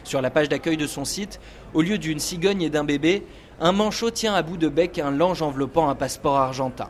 Sur 0.05 0.21
la 0.21 0.29
page 0.29 0.47
d'accueil 0.47 0.77
de 0.77 0.87
son 0.87 1.03
site, 1.03 1.41
au 1.73 1.81
lieu 1.81 1.97
d'une 1.97 2.19
cigogne 2.19 2.61
et 2.61 2.69
d'un 2.69 2.85
bébé, 2.85 3.25
un 3.59 3.73
manchot 3.73 4.11
tient 4.11 4.33
à 4.33 4.41
bout 4.41 4.57
de 4.57 4.69
bec 4.69 4.97
un 4.99 5.11
lange 5.11 5.41
enveloppant 5.41 5.89
un 5.89 5.95
passeport 5.95 6.37
argentin. 6.37 6.89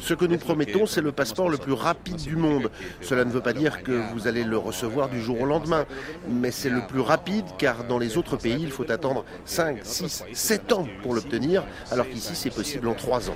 Ce 0.00 0.14
que 0.14 0.24
nous 0.24 0.38
promettons, 0.38 0.86
c'est 0.86 1.00
le 1.00 1.10
passeport 1.10 1.48
le 1.48 1.58
plus 1.58 1.72
rapide 1.72 2.16
du 2.16 2.36
monde. 2.36 2.70
Cela 3.00 3.24
ne 3.24 3.30
veut 3.30 3.40
pas 3.40 3.52
dire 3.52 3.82
que 3.82 4.00
vous 4.12 4.28
allez 4.28 4.44
le 4.44 4.56
recevoir 4.56 5.08
du 5.08 5.20
jour 5.20 5.40
au 5.40 5.46
lendemain, 5.46 5.84
mais 6.28 6.50
c'est 6.50 6.70
le 6.70 6.86
plus 6.86 7.00
rapide 7.00 7.44
car 7.58 7.84
dans 7.84 7.98
les 7.98 8.16
autres 8.16 8.36
pays, 8.36 8.58
il 8.60 8.70
faut 8.70 8.88
attendre 8.90 9.24
5, 9.44 9.78
6, 9.82 10.24
7 10.32 10.72
ans 10.72 10.86
pour 11.02 11.14
l'obtenir, 11.14 11.64
alors 11.90 12.08
qu'ici, 12.08 12.34
c'est 12.34 12.54
possible 12.54 12.86
en 12.88 12.94
3 12.94 13.30
ans. 13.30 13.34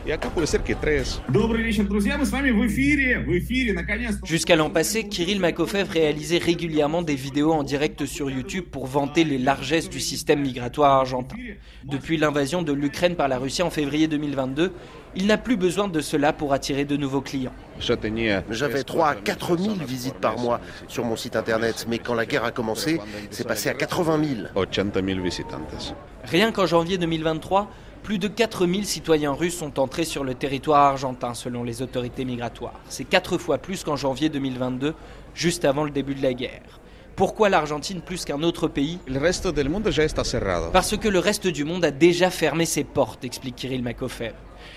Jusqu'à 4.24 4.56
l'an 4.56 4.70
passé, 4.70 5.08
Kirill 5.08 5.40
Makofev 5.40 5.90
réalisait 5.90 6.38
régulièrement 6.38 7.02
des 7.02 7.16
vidéos 7.16 7.52
en 7.52 7.62
direct 7.64 8.06
sur 8.06 8.30
YouTube 8.30 8.66
pour 8.70 8.86
vanter 8.86 9.24
les 9.24 9.38
largesses 9.38 9.90
du 9.90 10.00
système 10.00 10.40
migratoire 10.40 10.92
argentin. 10.92 11.36
Depuis 11.84 12.16
l'invasion 12.16 12.62
de 12.62 12.72
l'Ukraine 12.72 13.16
par 13.16 13.28
la 13.28 13.38
Russie 13.38 13.62
en 13.62 13.70
février 13.70 14.06
2022, 14.08 14.72
il 15.16 15.26
n'a 15.26 15.38
plus 15.38 15.56
besoin 15.56 15.88
de 15.88 16.00
cela 16.00 16.32
pour 16.32 16.52
attirer 16.52 16.84
de 16.84 16.96
nouveaux 16.96 17.20
clients. 17.20 17.52
J'avais 18.50 18.82
3 18.82 19.08
à 19.08 19.14
4 19.14 19.56
000 19.56 19.74
visites 19.86 20.14
par 20.14 20.38
mois 20.38 20.60
sur 20.88 21.04
mon 21.04 21.16
site 21.16 21.36
internet, 21.36 21.86
mais 21.88 21.98
quand 21.98 22.14
la 22.14 22.26
guerre 22.26 22.44
a 22.44 22.50
commencé, 22.50 23.00
c'est 23.30 23.46
passé 23.46 23.68
à 23.68 23.74
80 23.74 24.22
000. 24.54 24.66
Rien 26.24 26.52
qu'en 26.52 26.66
janvier 26.66 26.98
2023, 26.98 27.70
plus 28.02 28.18
de 28.18 28.28
4 28.28 28.66
000 28.66 28.82
citoyens 28.82 29.32
russes 29.32 29.56
sont 29.56 29.80
entrés 29.80 30.04
sur 30.04 30.24
le 30.24 30.34
territoire 30.34 30.82
argentin 30.82 31.32
selon 31.32 31.64
les 31.64 31.80
autorités 31.80 32.24
migratoires. 32.24 32.78
C'est 32.88 33.04
4 33.04 33.38
fois 33.38 33.58
plus 33.58 33.82
qu'en 33.82 33.96
janvier 33.96 34.28
2022, 34.28 34.94
juste 35.34 35.64
avant 35.64 35.84
le 35.84 35.90
début 35.90 36.14
de 36.14 36.22
la 36.22 36.34
guerre. 36.34 36.80
Pourquoi 37.16 37.48
l'Argentine 37.48 38.00
plus 38.00 38.24
qu'un 38.24 38.42
autre 38.42 38.66
pays? 38.66 38.98
Parce 40.72 40.96
que 40.96 41.08
le 41.08 41.18
reste 41.20 41.46
du 41.46 41.64
monde 41.64 41.84
a 41.84 41.92
déjà 41.92 42.28
fermé 42.28 42.66
ses 42.66 42.82
portes, 42.82 43.24
explique 43.24 43.54
Kirill 43.54 43.84
Makofev. 43.84 44.34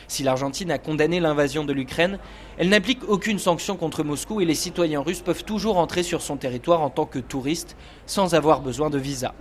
Si 0.07 0.23
l'Argentine 0.23 0.71
a 0.71 0.77
condamné 0.77 1.19
l'invasion 1.19 1.65
de 1.65 1.73
l'Ukraine, 1.73 2.19
elle 2.57 2.69
n'applique 2.69 3.07
aucune 3.07 3.39
sanction 3.39 3.75
contre 3.75 4.03
Moscou 4.03 4.41
et 4.41 4.45
les 4.45 4.55
citoyens 4.55 5.01
russes 5.01 5.21
peuvent 5.21 5.43
toujours 5.43 5.77
entrer 5.77 6.03
sur 6.03 6.21
son 6.21 6.37
territoire 6.37 6.81
en 6.81 6.89
tant 6.89 7.05
que 7.05 7.19
touristes 7.19 7.75
sans 8.05 8.35
avoir 8.35 8.61
besoin 8.61 8.89
de 8.89 8.97
visa. 8.97 9.33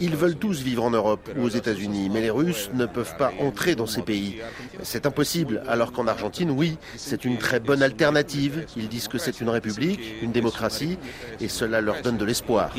Ils 0.00 0.16
veulent 0.16 0.36
tous 0.36 0.62
vivre 0.62 0.84
en 0.84 0.90
Europe 0.90 1.28
ou 1.36 1.42
aux 1.42 1.48
États-Unis, 1.48 2.10
mais 2.12 2.20
les 2.20 2.30
Russes 2.30 2.70
ne 2.74 2.86
peuvent 2.86 3.16
pas 3.16 3.32
entrer 3.40 3.74
dans 3.74 3.86
ces 3.86 4.02
pays. 4.02 4.36
C'est 4.82 5.06
impossible, 5.06 5.62
alors 5.68 5.92
qu'en 5.92 6.06
Argentine, 6.06 6.50
oui, 6.50 6.78
c'est 6.96 7.24
une 7.24 7.38
très 7.38 7.60
bonne 7.60 7.82
alternative. 7.82 8.66
Ils 8.76 8.88
disent 8.88 9.08
que 9.08 9.18
c'est 9.18 9.40
une 9.40 9.48
république, 9.48 10.22
une 10.22 10.32
démocratie, 10.32 10.98
et 11.40 11.48
cela 11.48 11.80
leur 11.80 12.02
donne 12.02 12.16
de 12.16 12.24
l'espoir. 12.24 12.70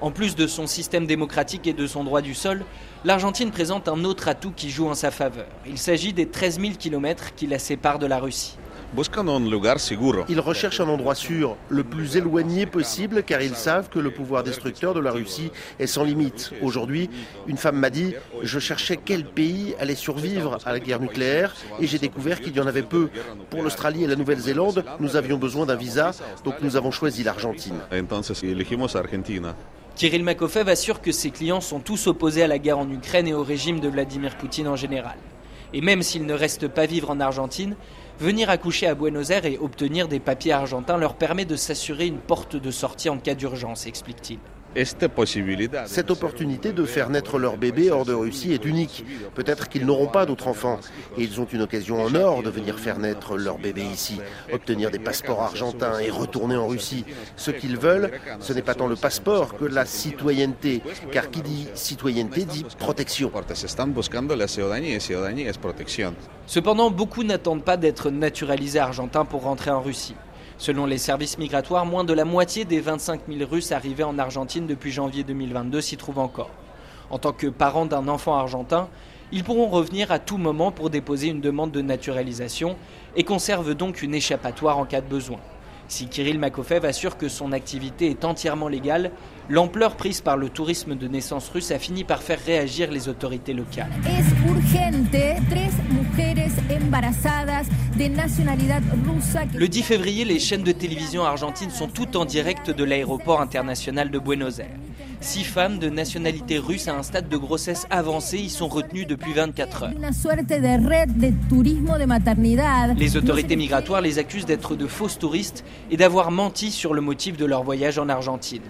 En 0.00 0.10
plus 0.10 0.36
de 0.36 0.46
son 0.46 0.66
système 0.66 1.06
démocratique 1.06 1.66
et 1.66 1.72
de 1.72 1.86
son 1.86 2.04
droit 2.04 2.20
du 2.20 2.34
sol, 2.34 2.64
l'Argentine 3.04 3.50
présente 3.50 3.88
un 3.88 4.04
autre 4.04 4.28
atout 4.28 4.52
qui 4.54 4.70
joue 4.70 4.88
en 4.88 4.94
sa 4.94 5.10
faveur. 5.10 5.46
Il 5.66 5.78
s'agit 5.78 6.12
des 6.12 6.26
13 6.26 6.60
000 6.60 6.72
km 6.78 7.34
qui 7.34 7.46
la 7.46 7.58
séparent 7.58 7.98
de 7.98 8.06
la 8.06 8.18
Russie. 8.18 8.58
Ils 10.28 10.40
recherchent 10.40 10.80
un 10.80 10.88
endroit 10.88 11.14
sûr, 11.14 11.56
le 11.68 11.82
plus 11.82 12.16
éloigné 12.16 12.66
possible, 12.66 13.22
car 13.24 13.42
ils 13.42 13.56
savent 13.56 13.88
que 13.88 13.98
le 13.98 14.10
pouvoir 14.10 14.44
destructeur 14.44 14.94
de 14.94 15.00
la 15.00 15.10
Russie 15.10 15.50
est 15.78 15.86
sans 15.86 16.04
limite. 16.04 16.52
Aujourd'hui, 16.62 17.10
une 17.46 17.56
femme 17.56 17.76
m'a 17.76 17.90
dit 17.90 18.14
Je 18.42 18.58
cherchais 18.58 18.98
quel 19.02 19.24
pays 19.24 19.74
allait 19.80 19.96
survivre 19.96 20.58
à 20.64 20.72
la 20.72 20.80
guerre 20.80 21.00
nucléaire, 21.00 21.54
et 21.80 21.86
j'ai 21.86 21.98
découvert 21.98 22.40
qu'il 22.40 22.54
y 22.54 22.60
en 22.60 22.66
avait 22.66 22.82
peu. 22.82 23.08
Pour 23.50 23.62
l'Australie 23.62 24.04
et 24.04 24.06
la 24.06 24.16
Nouvelle-Zélande, 24.16 24.84
nous 25.00 25.16
avions 25.16 25.36
besoin 25.36 25.66
d'un 25.66 25.76
visa, 25.76 26.12
donc 26.44 26.54
nous 26.62 26.76
avons 26.76 26.90
choisi 26.90 27.24
l'Argentine. 27.24 27.78
Kirill 29.96 30.24
Makofev 30.24 30.68
assure 30.68 31.00
que 31.00 31.10
ses 31.10 31.30
clients 31.30 31.62
sont 31.62 31.80
tous 31.80 32.06
opposés 32.06 32.42
à 32.42 32.46
la 32.46 32.58
guerre 32.58 32.78
en 32.78 32.90
Ukraine 32.90 33.28
et 33.28 33.32
au 33.32 33.42
régime 33.42 33.80
de 33.80 33.88
Vladimir 33.88 34.36
Poutine 34.36 34.68
en 34.68 34.76
général. 34.76 35.16
Et 35.72 35.80
même 35.80 36.02
s'ils 36.02 36.26
ne 36.26 36.34
restent 36.34 36.68
pas 36.68 36.84
vivre 36.84 37.08
en 37.08 37.18
Argentine, 37.18 37.76
venir 38.20 38.50
accoucher 38.50 38.86
à 38.86 38.94
Buenos 38.94 39.30
Aires 39.30 39.46
et 39.46 39.56
obtenir 39.56 40.06
des 40.06 40.20
papiers 40.20 40.52
argentins 40.52 40.98
leur 40.98 41.14
permet 41.14 41.46
de 41.46 41.56
s'assurer 41.56 42.06
une 42.06 42.18
porte 42.18 42.56
de 42.56 42.70
sortie 42.70 43.08
en 43.08 43.16
cas 43.16 43.34
d'urgence, 43.34 43.86
explique-t-il. 43.86 44.38
Cette 44.84 46.10
opportunité 46.10 46.72
de 46.72 46.84
faire 46.84 47.08
naître 47.08 47.38
leur 47.38 47.56
bébé 47.56 47.90
hors 47.90 48.04
de 48.04 48.12
Russie 48.12 48.52
est 48.52 48.64
unique. 48.64 49.04
Peut-être 49.34 49.68
qu'ils 49.68 49.86
n'auront 49.86 50.06
pas 50.06 50.26
d'autres 50.26 50.48
enfants. 50.48 50.78
Et 51.16 51.22
ils 51.22 51.40
ont 51.40 51.46
une 51.46 51.62
occasion 51.62 52.02
en 52.02 52.14
or 52.14 52.42
de 52.42 52.50
venir 52.50 52.78
faire 52.78 52.98
naître 52.98 53.36
leur 53.36 53.58
bébé 53.58 53.82
ici, 53.82 54.20
obtenir 54.52 54.90
des 54.90 54.98
passeports 54.98 55.42
argentins 55.42 55.98
et 55.98 56.10
retourner 56.10 56.56
en 56.56 56.66
Russie. 56.66 57.04
Ce 57.36 57.50
qu'ils 57.50 57.78
veulent, 57.78 58.10
ce 58.40 58.52
n'est 58.52 58.62
pas 58.62 58.74
tant 58.74 58.86
le 58.86 58.96
passeport 58.96 59.56
que 59.56 59.64
la 59.64 59.86
citoyenneté. 59.86 60.82
Car 61.10 61.30
qui 61.30 61.42
dit 61.42 61.68
citoyenneté 61.74 62.44
dit 62.44 62.66
protection. 62.78 63.32
Cependant, 66.46 66.90
beaucoup 66.90 67.24
n'attendent 67.24 67.64
pas 67.64 67.76
d'être 67.76 68.10
naturalisés 68.10 68.78
argentins 68.78 69.24
pour 69.24 69.42
rentrer 69.42 69.70
en 69.70 69.80
Russie. 69.80 70.14
Selon 70.58 70.86
les 70.86 70.96
services 70.96 71.36
migratoires, 71.36 71.84
moins 71.84 72.04
de 72.04 72.14
la 72.14 72.24
moitié 72.24 72.64
des 72.64 72.80
25 72.80 73.22
000 73.28 73.48
Russes 73.50 73.72
arrivés 73.72 74.04
en 74.04 74.18
Argentine 74.18 74.66
depuis 74.66 74.90
janvier 74.90 75.22
2022 75.22 75.82
s'y 75.82 75.98
trouvent 75.98 76.18
encore. 76.18 76.50
En 77.10 77.18
tant 77.18 77.32
que 77.32 77.46
parents 77.46 77.84
d'un 77.84 78.08
enfant 78.08 78.34
argentin, 78.34 78.88
ils 79.32 79.44
pourront 79.44 79.68
revenir 79.68 80.10
à 80.10 80.18
tout 80.18 80.38
moment 80.38 80.72
pour 80.72 80.88
déposer 80.88 81.28
une 81.28 81.42
demande 81.42 81.72
de 81.72 81.82
naturalisation 81.82 82.76
et 83.16 83.22
conservent 83.22 83.74
donc 83.74 84.00
une 84.02 84.14
échappatoire 84.14 84.78
en 84.78 84.86
cas 84.86 85.02
de 85.02 85.06
besoin. 85.06 85.40
Si 85.88 86.08
Kirill 86.08 86.38
Makofev 86.38 86.86
assure 86.86 87.18
que 87.18 87.28
son 87.28 87.52
activité 87.52 88.08
est 88.08 88.24
entièrement 88.24 88.68
légale, 88.68 89.12
l'ampleur 89.48 89.96
prise 89.96 90.20
par 90.20 90.36
le 90.36 90.48
tourisme 90.48 90.94
de 90.94 91.08
naissance 91.08 91.48
russe 91.48 91.70
a 91.70 91.78
fini 91.78 92.04
par 92.04 92.22
faire 92.22 92.38
réagir 92.44 92.90
les 92.90 93.08
autorités 93.08 93.52
locales. 93.52 93.90
Le 99.54 99.68
10 99.68 99.82
février, 99.82 100.24
les 100.24 100.38
chaînes 100.38 100.62
de 100.62 100.72
télévision 100.72 101.24
argentines 101.24 101.70
sont 101.70 101.88
toutes 101.88 102.16
en 102.16 102.24
direct 102.24 102.70
de 102.70 102.84
l'aéroport 102.84 103.40
international 103.40 104.10
de 104.10 104.18
Buenos 104.18 104.58
Aires. 104.58 104.85
Six 105.20 105.44
femmes 105.44 105.78
de 105.78 105.88
nationalité 105.88 106.58
russe 106.58 106.88
à 106.88 106.94
un 106.94 107.02
stade 107.02 107.28
de 107.28 107.36
grossesse 107.36 107.86
avancé 107.90 108.38
y 108.38 108.50
sont 108.50 108.68
retenues 108.68 109.06
depuis 109.06 109.32
24 109.32 109.82
heures. 109.84 109.90
Les 112.96 113.16
autorités 113.16 113.56
migratoires 113.56 114.00
les 114.02 114.18
accusent 114.18 114.46
d'être 114.46 114.76
de 114.76 114.86
fausses 114.86 115.18
touristes 115.18 115.64
et 115.90 115.96
d'avoir 115.96 116.30
menti 116.30 116.70
sur 116.70 116.92
le 116.92 117.00
motif 117.00 117.36
de 117.36 117.46
leur 117.46 117.62
voyage 117.62 117.98
en 117.98 118.08
Argentine. 118.08 118.62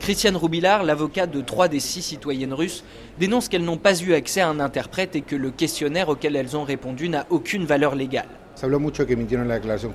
Christiane 0.00 0.36
Roubilard, 0.36 0.82
l'avocat 0.84 1.26
de 1.26 1.40
trois 1.40 1.68
des 1.68 1.80
six 1.80 2.02
citoyennes 2.02 2.54
russes, 2.54 2.84
dénonce 3.18 3.48
qu'elles 3.48 3.64
n'ont 3.64 3.76
pas 3.76 4.00
eu 4.00 4.14
accès 4.14 4.40
à 4.40 4.48
un 4.48 4.60
interprète 4.60 5.14
et 5.14 5.20
que 5.20 5.36
le 5.36 5.50
questionnaire 5.50 6.08
auquel 6.08 6.36
elles 6.36 6.56
ont 6.56 6.64
répondu 6.64 7.08
n'a 7.08 7.26
aucune 7.30 7.64
valeur 7.64 7.94
légale. 7.94 8.28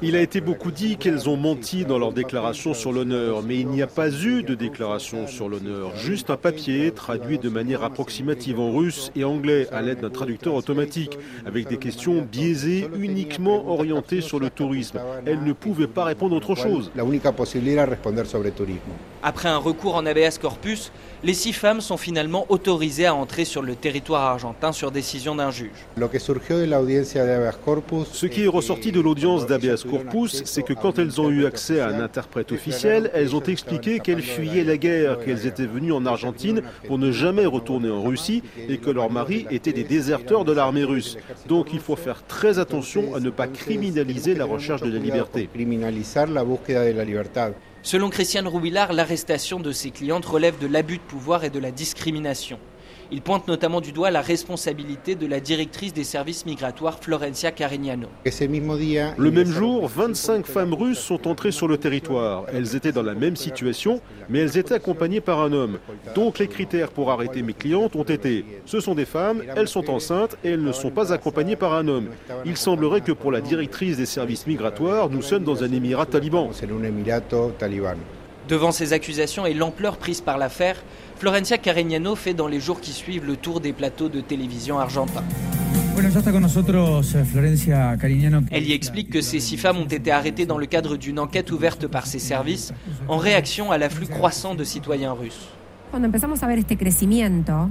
Il 0.01 0.15
a 0.15 0.21
été 0.21 0.39
beaucoup 0.39 0.71
dit 0.71 0.97
qu'elles 0.97 1.27
ont 1.27 1.37
menti 1.37 1.83
dans 1.83 1.97
leur 1.97 2.13
déclaration 2.13 2.73
sur 2.73 2.91
l'honneur, 2.91 3.41
mais 3.41 3.59
il 3.59 3.67
n'y 3.67 3.81
a 3.81 3.87
pas 3.87 4.11
eu 4.11 4.43
de 4.43 4.55
déclaration 4.55 5.27
sur 5.27 5.49
l'honneur, 5.49 5.95
juste 5.95 6.29
un 6.29 6.37
papier 6.37 6.91
traduit 6.91 7.39
de 7.39 7.49
manière 7.49 7.83
approximative 7.83 8.59
en 8.59 8.71
russe 8.71 9.11
et 9.15 9.23
anglais 9.23 9.67
à 9.71 9.81
l'aide 9.81 10.01
d'un 10.01 10.09
traducteur 10.09 10.53
automatique, 10.53 11.17
avec 11.45 11.67
des 11.67 11.77
questions 11.77 12.21
biaisées 12.21 12.87
uniquement 12.99 13.67
orientées 13.67 14.21
sur 14.21 14.39
le 14.39 14.49
tourisme. 14.49 14.99
Elles 15.25 15.43
ne 15.43 15.53
pouvaient 15.53 15.87
pas 15.87 16.05
répondre 16.05 16.35
autre 16.35 16.55
chose. 16.55 16.91
Après 19.23 19.49
un 19.49 19.57
recours 19.57 19.95
en 19.95 20.05
habeas 20.05 20.39
corpus, 20.41 20.91
les 21.23 21.35
six 21.35 21.53
femmes 21.53 21.81
sont 21.81 21.97
finalement 21.97 22.47
autorisées 22.49 23.05
à 23.05 23.13
entrer 23.13 23.45
sur 23.45 23.61
le 23.61 23.75
territoire 23.75 24.23
argentin 24.23 24.71
sur 24.71 24.89
décision 24.89 25.35
d'un 25.35 25.51
juge. 25.51 25.69
Ce 28.13 28.25
qui 28.25 28.43
est 28.43 28.47
ressorti 28.47 28.91
de 28.91 28.99
l'audience 28.99 29.45
d'habeas 29.45 29.83
corpus, 29.87 30.41
c'est 30.45 30.63
que 30.63 30.73
quand 30.73 30.97
elles 30.97 31.21
ont 31.21 31.29
eu 31.29 31.45
accès 31.45 31.79
à 31.79 31.89
un 31.89 31.99
interprète 31.99 32.51
officiel, 32.51 33.11
elles 33.13 33.35
ont 33.35 33.43
expliqué 33.43 33.99
qu'elles 33.99 34.23
fuyaient 34.23 34.63
la 34.63 34.77
guerre, 34.77 35.19
qu'elles 35.19 35.45
étaient 35.45 35.67
venues 35.67 35.91
en 35.91 36.07
Argentine 36.07 36.63
pour 36.87 36.97
ne 36.97 37.11
jamais 37.11 37.45
retourner 37.45 37.91
en 37.91 38.01
Russie 38.01 38.41
et 38.67 38.79
que 38.79 38.89
leurs 38.89 39.11
maris 39.11 39.45
étaient 39.51 39.73
des 39.73 39.83
déserteurs 39.83 40.45
de 40.45 40.51
l'armée 40.51 40.83
russe. 40.83 41.17
Donc 41.47 41.73
il 41.73 41.79
faut 41.79 41.95
faire 41.95 42.25
très 42.25 42.57
attention 42.57 43.13
à 43.13 43.19
ne 43.19 43.29
pas 43.29 43.45
criminaliser 43.47 44.33
la 44.33 44.45
recherche 44.45 44.81
de 44.81 44.89
la 44.89 44.97
liberté. 44.97 45.47
Selon 47.83 48.11
Christiane 48.11 48.47
Rouillard, 48.47 48.93
l'arrestation 48.93 49.59
de 49.59 49.71
ses 49.71 49.89
clientes 49.89 50.25
relève 50.25 50.59
de 50.59 50.67
l'abus 50.67 50.97
de 50.97 51.03
pouvoir 51.03 51.43
et 51.43 51.49
de 51.49 51.57
la 51.57 51.71
discrimination. 51.71 52.59
Il 53.13 53.21
pointe 53.21 53.49
notamment 53.49 53.81
du 53.81 53.91
doigt 53.91 54.09
la 54.09 54.21
responsabilité 54.21 55.15
de 55.15 55.27
la 55.27 55.41
directrice 55.41 55.93
des 55.93 56.05
services 56.05 56.45
migratoires 56.45 56.97
Florencia 57.01 57.51
Carignano. 57.51 58.07
Le 58.23 59.31
même 59.31 59.51
jour, 59.51 59.89
25 59.89 60.45
femmes 60.45 60.73
russes 60.73 60.99
sont 60.99 61.27
entrées 61.27 61.51
sur 61.51 61.67
le 61.67 61.77
territoire. 61.77 62.45
Elles 62.53 62.73
étaient 62.77 62.93
dans 62.93 63.03
la 63.03 63.13
même 63.13 63.35
situation, 63.35 63.99
mais 64.29 64.39
elles 64.39 64.57
étaient 64.57 64.75
accompagnées 64.75 65.19
par 65.19 65.41
un 65.41 65.51
homme. 65.51 65.79
Donc 66.15 66.39
les 66.39 66.47
critères 66.47 66.91
pour 66.91 67.11
arrêter 67.11 67.41
mes 67.41 67.53
clientes 67.53 67.97
ont 67.97 68.03
été 68.03 68.45
ce 68.65 68.79
sont 68.79 68.95
des 68.95 69.05
femmes, 69.05 69.43
elles 69.57 69.67
sont 69.67 69.89
enceintes 69.89 70.37
et 70.45 70.51
elles 70.51 70.63
ne 70.63 70.71
sont 70.71 70.91
pas 70.91 71.11
accompagnées 71.11 71.57
par 71.57 71.73
un 71.73 71.89
homme. 71.89 72.07
Il 72.45 72.55
semblerait 72.55 73.01
que 73.01 73.11
pour 73.11 73.33
la 73.33 73.41
directrice 73.41 73.97
des 73.97 74.05
services 74.05 74.47
migratoires, 74.47 75.09
nous 75.09 75.21
sommes 75.21 75.43
dans 75.43 75.63
un 75.63 75.71
émirat 75.73 76.05
taliban. 76.05 76.49
Devant 78.47 78.71
ces 78.71 78.93
accusations 78.93 79.45
et 79.45 79.53
l'ampleur 79.53 79.97
prise 79.97 80.21
par 80.21 80.37
l'affaire, 80.37 80.83
Florencia 81.17 81.57
Carignano 81.57 82.15
fait 82.15 82.33
dans 82.33 82.47
les 82.47 82.59
jours 82.59 82.81
qui 82.81 82.91
suivent 82.91 83.25
le 83.25 83.37
tour 83.37 83.61
des 83.61 83.73
plateaux 83.73 84.09
de 84.09 84.21
télévision 84.21 84.79
argentins. 84.79 85.23
Elle 88.51 88.63
y 88.67 88.73
explique 88.73 89.09
que 89.09 89.21
ces 89.21 89.39
six 89.39 89.57
femmes 89.57 89.77
ont 89.77 89.85
été 89.85 90.11
arrêtées 90.11 90.45
dans 90.45 90.57
le 90.57 90.65
cadre 90.65 90.97
d'une 90.97 91.19
enquête 91.19 91.51
ouverte 91.51 91.87
par 91.87 92.07
ses 92.07 92.19
services 92.19 92.73
en 93.07 93.17
réaction 93.17 93.71
à 93.71 93.77
l'afflux 93.77 94.07
croissant 94.07 94.55
de 94.55 94.63
citoyens 94.63 95.13
russes. 95.13 95.47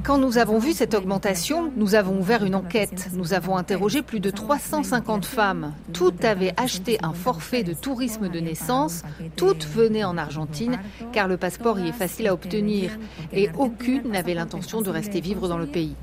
Quand 0.05 0.19
nous 0.19 0.37
avons 0.37 0.59
vu 0.59 0.73
cette 0.73 0.95
augmentation, 0.95 1.73
nous 1.77 1.95
avons 1.95 2.19
ouvert 2.19 2.45
une 2.45 2.55
enquête. 2.55 3.09
Nous 3.15 3.33
avons 3.33 3.57
interrogé 3.57 4.03
plus 4.03 4.21
de 4.21 4.29
350 4.29 5.25
femmes. 5.25 5.73
Toutes 5.95 6.23
avaient 6.27 6.53
acheté 6.59 6.99
un 7.03 7.15
forfait 7.15 7.62
de 7.62 7.73
tourisme 7.73 8.29
de 8.29 8.39
naissance. 8.39 9.05
Toutes 9.37 9.67
venaient 9.67 10.05
en 10.05 10.19
Argentine 10.19 10.79
car 11.12 11.29
le 11.29 11.39
passeport 11.39 11.81
y 11.81 11.89
est 11.89 11.93
facile 11.93 12.27
à 12.27 12.35
obtenir. 12.35 12.91
Et 13.33 13.49
aucune 13.57 14.11
n'avait 14.11 14.35
l'intention 14.35 14.83
de 14.83 14.91
rester 14.91 15.23
vivre 15.23 15.49
dans 15.49 15.59
le 15.59 15.67
pays. 15.67 15.95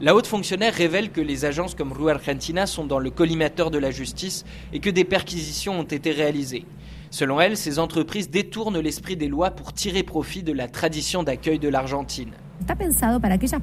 La 0.00 0.14
haute 0.14 0.26
fonctionnaire 0.26 0.72
révèle 0.72 1.10
que 1.10 1.20
les 1.20 1.44
agences 1.44 1.74
comme 1.74 1.92
Rue 1.92 2.10
Argentina 2.10 2.66
sont 2.66 2.86
dans 2.86 3.00
le 3.00 3.10
collimateur 3.10 3.70
de 3.70 3.78
la 3.78 3.90
justice 3.90 4.46
et 4.72 4.80
que 4.80 4.88
des 4.88 5.04
perquisitions 5.04 5.78
ont 5.78 5.82
été 5.82 6.10
réalisées. 6.10 6.64
Selon 7.10 7.40
elle, 7.40 7.56
ces 7.56 7.80
entreprises 7.80 8.30
détournent 8.30 8.78
l'esprit 8.78 9.16
des 9.16 9.28
lois 9.28 9.50
pour 9.50 9.72
tirer 9.72 10.04
profit 10.04 10.44
de 10.44 10.52
la 10.52 10.68
tradition 10.68 11.22
d'accueil 11.24 11.58
de 11.58 11.68
l'Argentine. 11.68 12.30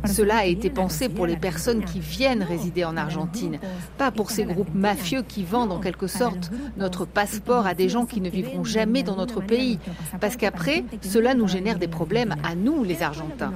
Cela 0.06 0.38
a 0.38 0.46
été 0.46 0.70
pensé 0.70 1.08
pour 1.08 1.26
les 1.26 1.38
personnes 1.38 1.84
qui 1.86 2.00
viennent 2.00 2.44
résider 2.44 2.84
en 2.84 2.98
Argentine, 2.98 3.60
pas 3.98 4.12
pour 4.12 4.32
ces 4.32 4.44
groupes 4.44 4.74
mafieux 4.74 5.22
qui 5.22 5.44
vendent 5.44 5.72
en 5.72 5.80
quelque 5.80 6.08
sorte 6.08 6.52
notre 6.78 7.06
passeport 7.06 7.68
à 7.68 7.74
des 7.74 7.90
gens 7.90 8.06
qui 8.06 8.22
ne 8.22 8.30
vivront 8.30 8.64
jamais 8.64 9.04
dans 9.04 9.16
notre 9.16 9.42
pays. 9.42 9.80
Parce 10.20 10.36
qu'après, 10.36 10.84
cela 11.02 11.36
nous 11.36 11.48
génère 11.48 11.80
des 11.80 11.88
problèmes 11.88 12.36
à 12.44 12.56
nous, 12.56 12.84
les 12.84 13.04
Argentins. 13.04 13.54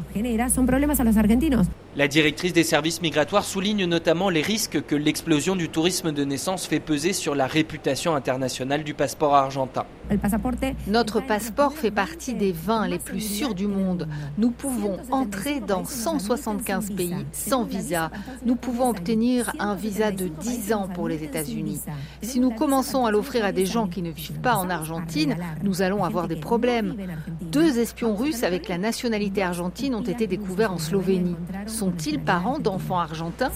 La 1.98 2.07
directrice 2.07 2.53
des 2.53 2.63
services 2.63 3.01
migratoires 3.01 3.43
souligne 3.43 3.83
notamment 3.83 4.29
les 4.29 4.41
risques 4.41 4.81
que 4.86 4.95
l'explosion 4.95 5.57
du 5.57 5.67
tourisme 5.67 6.13
de 6.13 6.24
naissance 6.24 6.65
fait 6.65 6.79
peser 6.79 7.12
sur 7.12 7.36
la 7.36 7.48
réputation 7.48 8.15
internationale 8.15 8.86
du 8.86 8.93
passeport 8.93 9.36
argentin. 9.36 9.86
Notre 10.88 11.19
passeport 11.19 11.74
fait 11.74 11.91
partie 11.91 12.33
des 12.33 12.53
20 12.53 12.88
les 12.88 13.00
plus 13.00 13.19
sûrs 13.19 13.55
du 13.55 13.67
monde. 13.67 14.07
Nous 14.38 14.51
pouvons 14.51 15.00
entrer 15.12 15.60
dans 15.60 15.83
175 15.83 16.91
pays 16.91 17.25
sans 17.33 17.65
visa. 17.65 18.10
Nous 18.45 18.55
pouvons 18.55 18.89
obtenir 18.89 19.51
un 19.60 19.75
visa 19.75 20.12
de 20.12 20.27
10 20.27 20.74
ans 20.74 20.88
pour 20.88 21.10
les 21.10 21.25
États-Unis. 21.25 21.81
Si 22.21 22.39
nous 22.39 22.51
commençons 22.51 23.05
à 23.05 23.12
l'offrir 23.12 23.43
à 23.43 23.51
des 23.51 23.65
gens 23.65 23.88
qui 23.88 24.01
ne 24.01 24.12
vivent 24.12 24.39
pas 24.39 24.55
en 24.55 24.69
Argentine, 24.69 25.36
nous 25.62 25.81
allons 25.81 26.05
avoir 26.05 26.29
des 26.29 26.38
problèmes. 26.38 26.95
Deux 27.41 27.79
espions 27.79 28.15
russes 28.15 28.43
avec 28.43 28.69
la 28.69 28.77
nationalité 28.77 29.43
argentine 29.43 29.93
ont 29.93 30.03
été 30.03 30.25
découverts 30.25 30.71
en 30.71 30.77
Slovénie. 30.77 31.36
Sont-ils 31.82 32.20
parents 32.20 32.60
d'enfants 32.60 33.00
argentins 33.00 33.50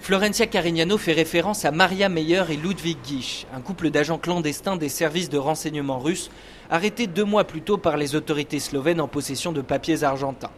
Florencia 0.00 0.46
Carignano 0.46 0.96
fait 0.96 1.12
référence 1.12 1.66
à 1.66 1.70
Maria 1.70 2.08
Meyer 2.08 2.44
et 2.48 2.56
Ludwig 2.56 2.96
Gisch, 3.04 3.46
un 3.54 3.60
couple 3.60 3.90
d'agents 3.90 4.16
clandestins 4.16 4.76
des 4.76 4.88
services 4.88 5.28
de 5.28 5.36
renseignement 5.36 5.98
russes, 5.98 6.30
arrêtés 6.70 7.06
deux 7.06 7.26
mois 7.26 7.44
plus 7.44 7.60
tôt 7.60 7.76
par 7.76 7.98
les 7.98 8.14
autorités 8.14 8.58
slovènes 8.58 9.02
en 9.02 9.06
possession 9.06 9.52
de 9.52 9.60
papiers 9.60 10.02
argentins. 10.02 10.50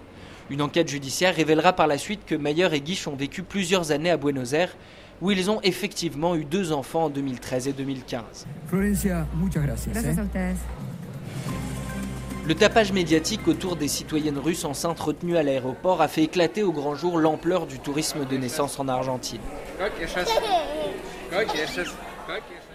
Une 0.50 0.62
enquête 0.62 0.86
judiciaire 0.86 1.34
révélera 1.34 1.72
par 1.72 1.88
la 1.88 1.98
suite 1.98 2.24
que 2.26 2.36
Meyer 2.36 2.68
et 2.72 2.82
Gisch 2.86 3.08
ont 3.08 3.16
vécu 3.16 3.42
plusieurs 3.42 3.90
années 3.90 4.10
à 4.10 4.16
Buenos 4.16 4.52
Aires, 4.52 4.76
où 5.20 5.32
ils 5.32 5.50
ont 5.50 5.60
effectivement 5.64 6.36
eu 6.36 6.44
deux 6.44 6.70
enfants 6.70 7.06
en 7.06 7.10
2013 7.10 7.66
et 7.66 7.72
2015. 7.72 8.46
Florencia, 8.68 9.26
muchas 9.34 9.62
gracias. 9.62 9.96
¿eh? 9.96 10.54
Le 12.44 12.56
tapage 12.56 12.90
médiatique 12.92 13.46
autour 13.46 13.76
des 13.76 13.86
citoyennes 13.86 14.38
russes 14.38 14.64
enceintes 14.64 14.98
retenues 14.98 15.36
à 15.36 15.44
l'aéroport 15.44 16.02
a 16.02 16.08
fait 16.08 16.24
éclater 16.24 16.64
au 16.64 16.72
grand 16.72 16.96
jour 16.96 17.18
l'ampleur 17.18 17.66
du 17.66 17.78
tourisme 17.78 18.24
de 18.24 18.36
naissance 18.36 18.80
en 18.80 18.88
Argentine. 18.88 19.40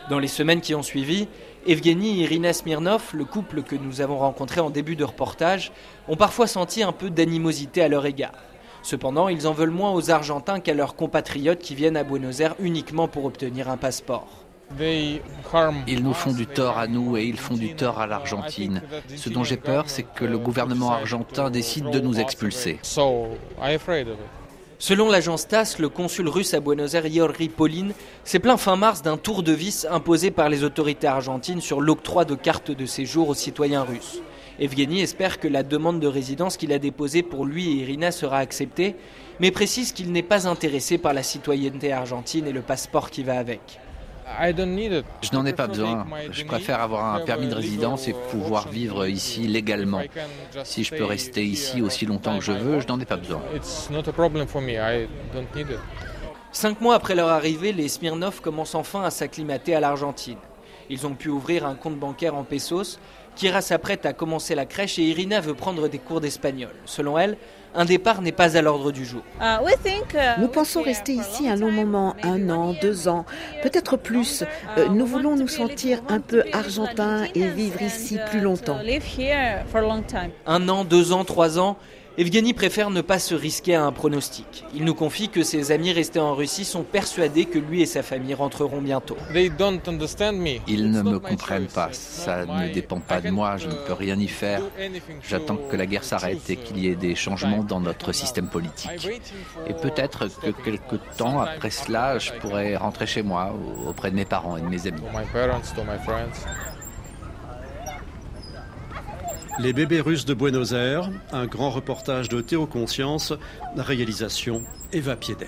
Dans 0.10 0.19
les 0.19 0.27
semaines 0.30 0.62
qui 0.62 0.73
ont 0.73 0.84
suivi, 0.84 1.27
Evgeny 1.65 2.21
et 2.21 2.23
Irina 2.23 2.53
Smirnov, 2.53 3.10
le 3.13 3.25
couple 3.25 3.62
que 3.62 3.75
nous 3.75 3.99
avons 3.99 4.17
rencontré 4.19 4.62
en 4.62 4.69
début 4.69 4.95
de 4.95 5.03
reportage, 5.03 5.73
ont 6.08 6.15
parfois 6.15 6.47
senti 6.47 6.82
un 6.82 6.93
peu 6.93 7.10
d'animosité 7.10 7.82
à 7.82 7.89
leur 7.89 8.06
égard. 8.06 8.39
Cependant, 8.84 9.27
ils 9.27 9.47
en 9.47 9.51
veulent 9.51 9.69
moins 9.69 9.91
aux 9.91 10.12
Argentins 10.12 10.62
qu'à 10.62 10.75
leurs 10.75 10.95
compatriotes 10.95 11.60
qui 11.60 11.75
viennent 11.75 11.97
à 11.97 12.06
Buenos 12.06 12.39
Aires 12.39 12.56
uniquement 12.60 13.10
pour 13.10 13.25
obtenir 13.25 13.69
un 13.69 13.75
passeport. 13.75 14.46
Ils 15.88 16.03
nous 16.03 16.13
font 16.13 16.34
du 16.34 16.45
tort 16.45 16.77
à 16.77 16.88
nous 16.88 17.17
et 17.17 17.23
ils 17.23 17.38
font 17.38 17.56
du 17.56 17.75
tort 17.75 17.99
à 17.99 18.08
l'Argentine. 18.08 18.82
Ce 19.15 19.30
dont 19.30 19.43
j'ai 19.43 19.58
peur, 19.58 19.86
c'est 19.88 20.03
que 20.03 20.25
le 20.25 20.38
gouvernement 20.38 20.91
argentin 20.91 21.49
décide 21.49 21.89
de 21.89 21.99
nous 21.99 22.19
expulser. 22.19 22.80
Selon 24.80 25.10
l'agence 25.10 25.47
TASS, 25.47 25.80
le 25.80 25.89
consul 25.89 26.30
russe 26.30 26.53
à 26.53 26.60
Buenos 26.60 26.93
Aires, 26.93 27.08
Yorri 27.08 27.49
Polin, 27.49 27.89
s'est 28.23 28.38
plaint 28.38 28.60
fin 28.60 28.75
mars 28.75 29.01
d'un 29.01 29.17
tour 29.17 29.41
de 29.41 29.51
vis 29.51 29.88
imposé 29.89 30.30
par 30.30 30.49
les 30.49 30.63
autorités 30.63 31.08
argentines 31.08 31.62
sur 31.62 31.82
l'octroi 31.82 32.25
de 32.25 32.36
cartes 32.36 32.69
de 32.69 32.86
séjour 32.86 33.30
aux 33.30 33.34
citoyens 33.34 33.82
russes. 33.82 34.21
Evgeny 34.60 35.01
espère 35.01 35.39
que 35.39 35.47
la 35.47 35.63
demande 35.63 35.99
de 35.99 36.08
résidence 36.08 36.58
qu'il 36.58 36.73
a 36.73 36.80
déposée 36.80 37.23
pour 37.23 37.45
lui 37.45 37.69
et 37.69 37.82
Irina 37.84 38.12
sera 38.12 38.38
acceptée, 38.38 38.95
mais 39.39 39.49
précise 39.49 39.93
qu'il 39.93 40.12
n'est 40.12 40.23
pas 40.23 40.47
intéressé 40.47 40.99
par 40.99 41.13
la 41.13 41.23
citoyenneté 41.23 41.91
argentine 41.91 42.45
et 42.45 42.51
le 42.51 42.62
passeport 42.62 43.10
qui 43.10 43.23
va 43.23 43.39
avec. 43.39 43.80
Je 45.22 45.34
n'en 45.34 45.46
ai 45.46 45.54
pas 45.54 45.68
besoin. 45.68 46.06
Je 46.32 46.44
préfère 46.44 46.82
avoir 46.82 47.16
un 47.16 47.22
permis 47.22 47.48
de 47.48 47.56
résidence 47.56 48.08
et 48.08 48.16
pouvoir 48.32 48.68
vivre 48.70 49.08
ici 49.08 49.48
légalement. 49.48 50.02
Si 50.63 50.84
je 50.84 50.96
peux 50.96 51.06
rester 51.06 51.44
ici 51.44 51.82
aussi 51.82 52.06
longtemps 52.06 52.38
que 52.38 52.44
je 52.44 52.52
veux, 52.52 52.80
je 52.80 52.88
n'en 52.88 53.00
ai 53.00 53.06
pas 53.06 53.18
besoin. 53.18 53.42
Cinq 56.52 56.82
mois 56.82 56.96
après 56.96 57.16
leur 57.16 57.30
arrivée, 57.30 57.72
les 57.74 57.88
Smirnov 57.88 58.42
commencent 58.42 58.76
enfin 58.76 59.04
à 59.04 59.12
s'acclimater 59.12 59.76
à 59.76 59.80
l'Argentine. 59.80 60.38
Ils 60.90 61.06
ont 61.06 61.13
pu 61.13 61.30
ouvrir 61.30 61.66
un 61.66 61.76
compte 61.76 61.98
bancaire 62.00 62.36
en 62.36 62.44
pesos. 62.44 63.00
Kira 63.36 63.62
s'apprête 63.62 64.06
à 64.06 64.13
commencer 64.13 64.56
la 64.56 64.66
crèche 64.66 64.98
et 64.98 65.04
Irina 65.04 65.42
veut 65.42 65.54
prendre 65.54 65.88
des 65.88 66.00
cours 66.00 66.22
d'espagnol. 66.22 66.72
Selon 66.86 67.18
elle, 67.18 67.38
un 67.78 67.86
départ 67.86 68.22
n'est 68.22 68.32
pas 68.32 68.58
à 68.58 68.62
l'ordre 68.62 68.92
du 68.92 69.06
jour. 69.06 69.22
Uh, 69.40 69.60
uh, 69.63 70.42
nous 70.42 70.48
pensons 70.48 70.82
rester 70.82 71.13
ici 71.13 71.48
un 71.48 71.56
long 71.56 71.72
moment, 71.72 72.16
un 72.24 72.50
an, 72.50 72.74
deux 72.82 73.08
ans, 73.08 73.26
peut-être 73.62 73.98
plus. 73.98 74.44
Euh, 74.78 74.90
nous 74.90 75.06
voulons 75.06 75.36
nous 75.36 75.48
sentir 75.48 76.02
un 76.10 76.20
peu 76.20 76.44
argentins 76.52 77.26
et 77.36 77.48
vivre 77.48 77.82
ici 77.82 78.18
plus 78.32 78.42
longtemps. 78.42 78.80
Un 80.48 80.70
an, 80.70 80.84
deux 80.84 81.13
ans, 81.13 81.24
trois 81.24 81.60
ans, 81.60 81.78
Evgeny 82.19 82.56
préfère 82.56 82.89
ne 82.89 83.01
pas 83.01 83.19
se 83.19 83.36
risquer 83.36 83.75
à 83.75 83.86
un 83.86 83.91
pronostic. 83.91 84.65
Il 84.73 84.86
nous 84.86 84.95
confie 84.95 85.30
que 85.30 85.43
ses 85.43 85.71
amis 85.71 85.91
restés 85.91 86.19
en 86.19 86.34
Russie 86.34 86.65
sont 86.65 86.82
persuadés 86.82 87.45
que 87.45 87.60
lui 87.60 87.84
et 87.84 87.86
sa 87.86 88.01
famille 88.01 88.34
rentreront 88.34 88.82
bientôt. 88.82 89.15
Ils 90.67 90.89
ne 90.89 91.03
me 91.03 91.19
comprennent 91.19 91.67
pas. 91.67 91.89
Ça 91.91 92.47
ne 92.47 92.73
dépend 92.73 92.99
pas 92.99 93.21
de 93.21 93.30
moi. 93.30 93.58
Je 93.58 93.67
ne 93.67 93.75
peux 93.86 93.93
rien 93.93 94.17
y 94.19 94.27
faire. 94.27 94.63
J'attends 95.21 95.58
que 95.58 95.75
la 95.75 95.86
guerre 95.86 96.03
s'arrête 96.03 96.49
et 96.49 96.56
qu'il 96.56 96.80
y 96.80 96.88
ait 96.88 96.95
des 96.95 97.13
changements 97.13 97.63
dans 97.63 97.80
notre 97.80 98.12
système 98.13 98.47
politique. 98.47 99.08
Et 99.67 99.73
peut-être 99.73 100.27
que 100.41 100.49
quelque 100.49 100.95
temps 101.17 101.39
après 101.39 101.69
cela, 101.69 102.17
je 102.17 102.32
pourrai 102.32 102.75
rentrer 102.75 103.06
chez 103.06 103.21
moi, 103.21 103.56
auprès 103.88 104.10
de 104.10 104.15
mes 104.15 104.25
parents 104.25 104.58
et 104.58 104.62
de 104.62 104.67
mes 104.67 104.88
amis. 104.88 105.03
Les 109.60 109.74
bébés 109.74 110.02
russes 110.02 110.26
de 110.26 110.36
Buenos 110.36 110.74
Aires, 110.74 111.10
un 111.32 111.48
grand 111.48 111.72
reportage 111.72 112.30
de 112.30 112.41
Théo 112.41 112.67
Conscience, 112.67 113.34
réalisation 113.76 114.62
Eva 114.93 115.15
Piedel. 115.15 115.48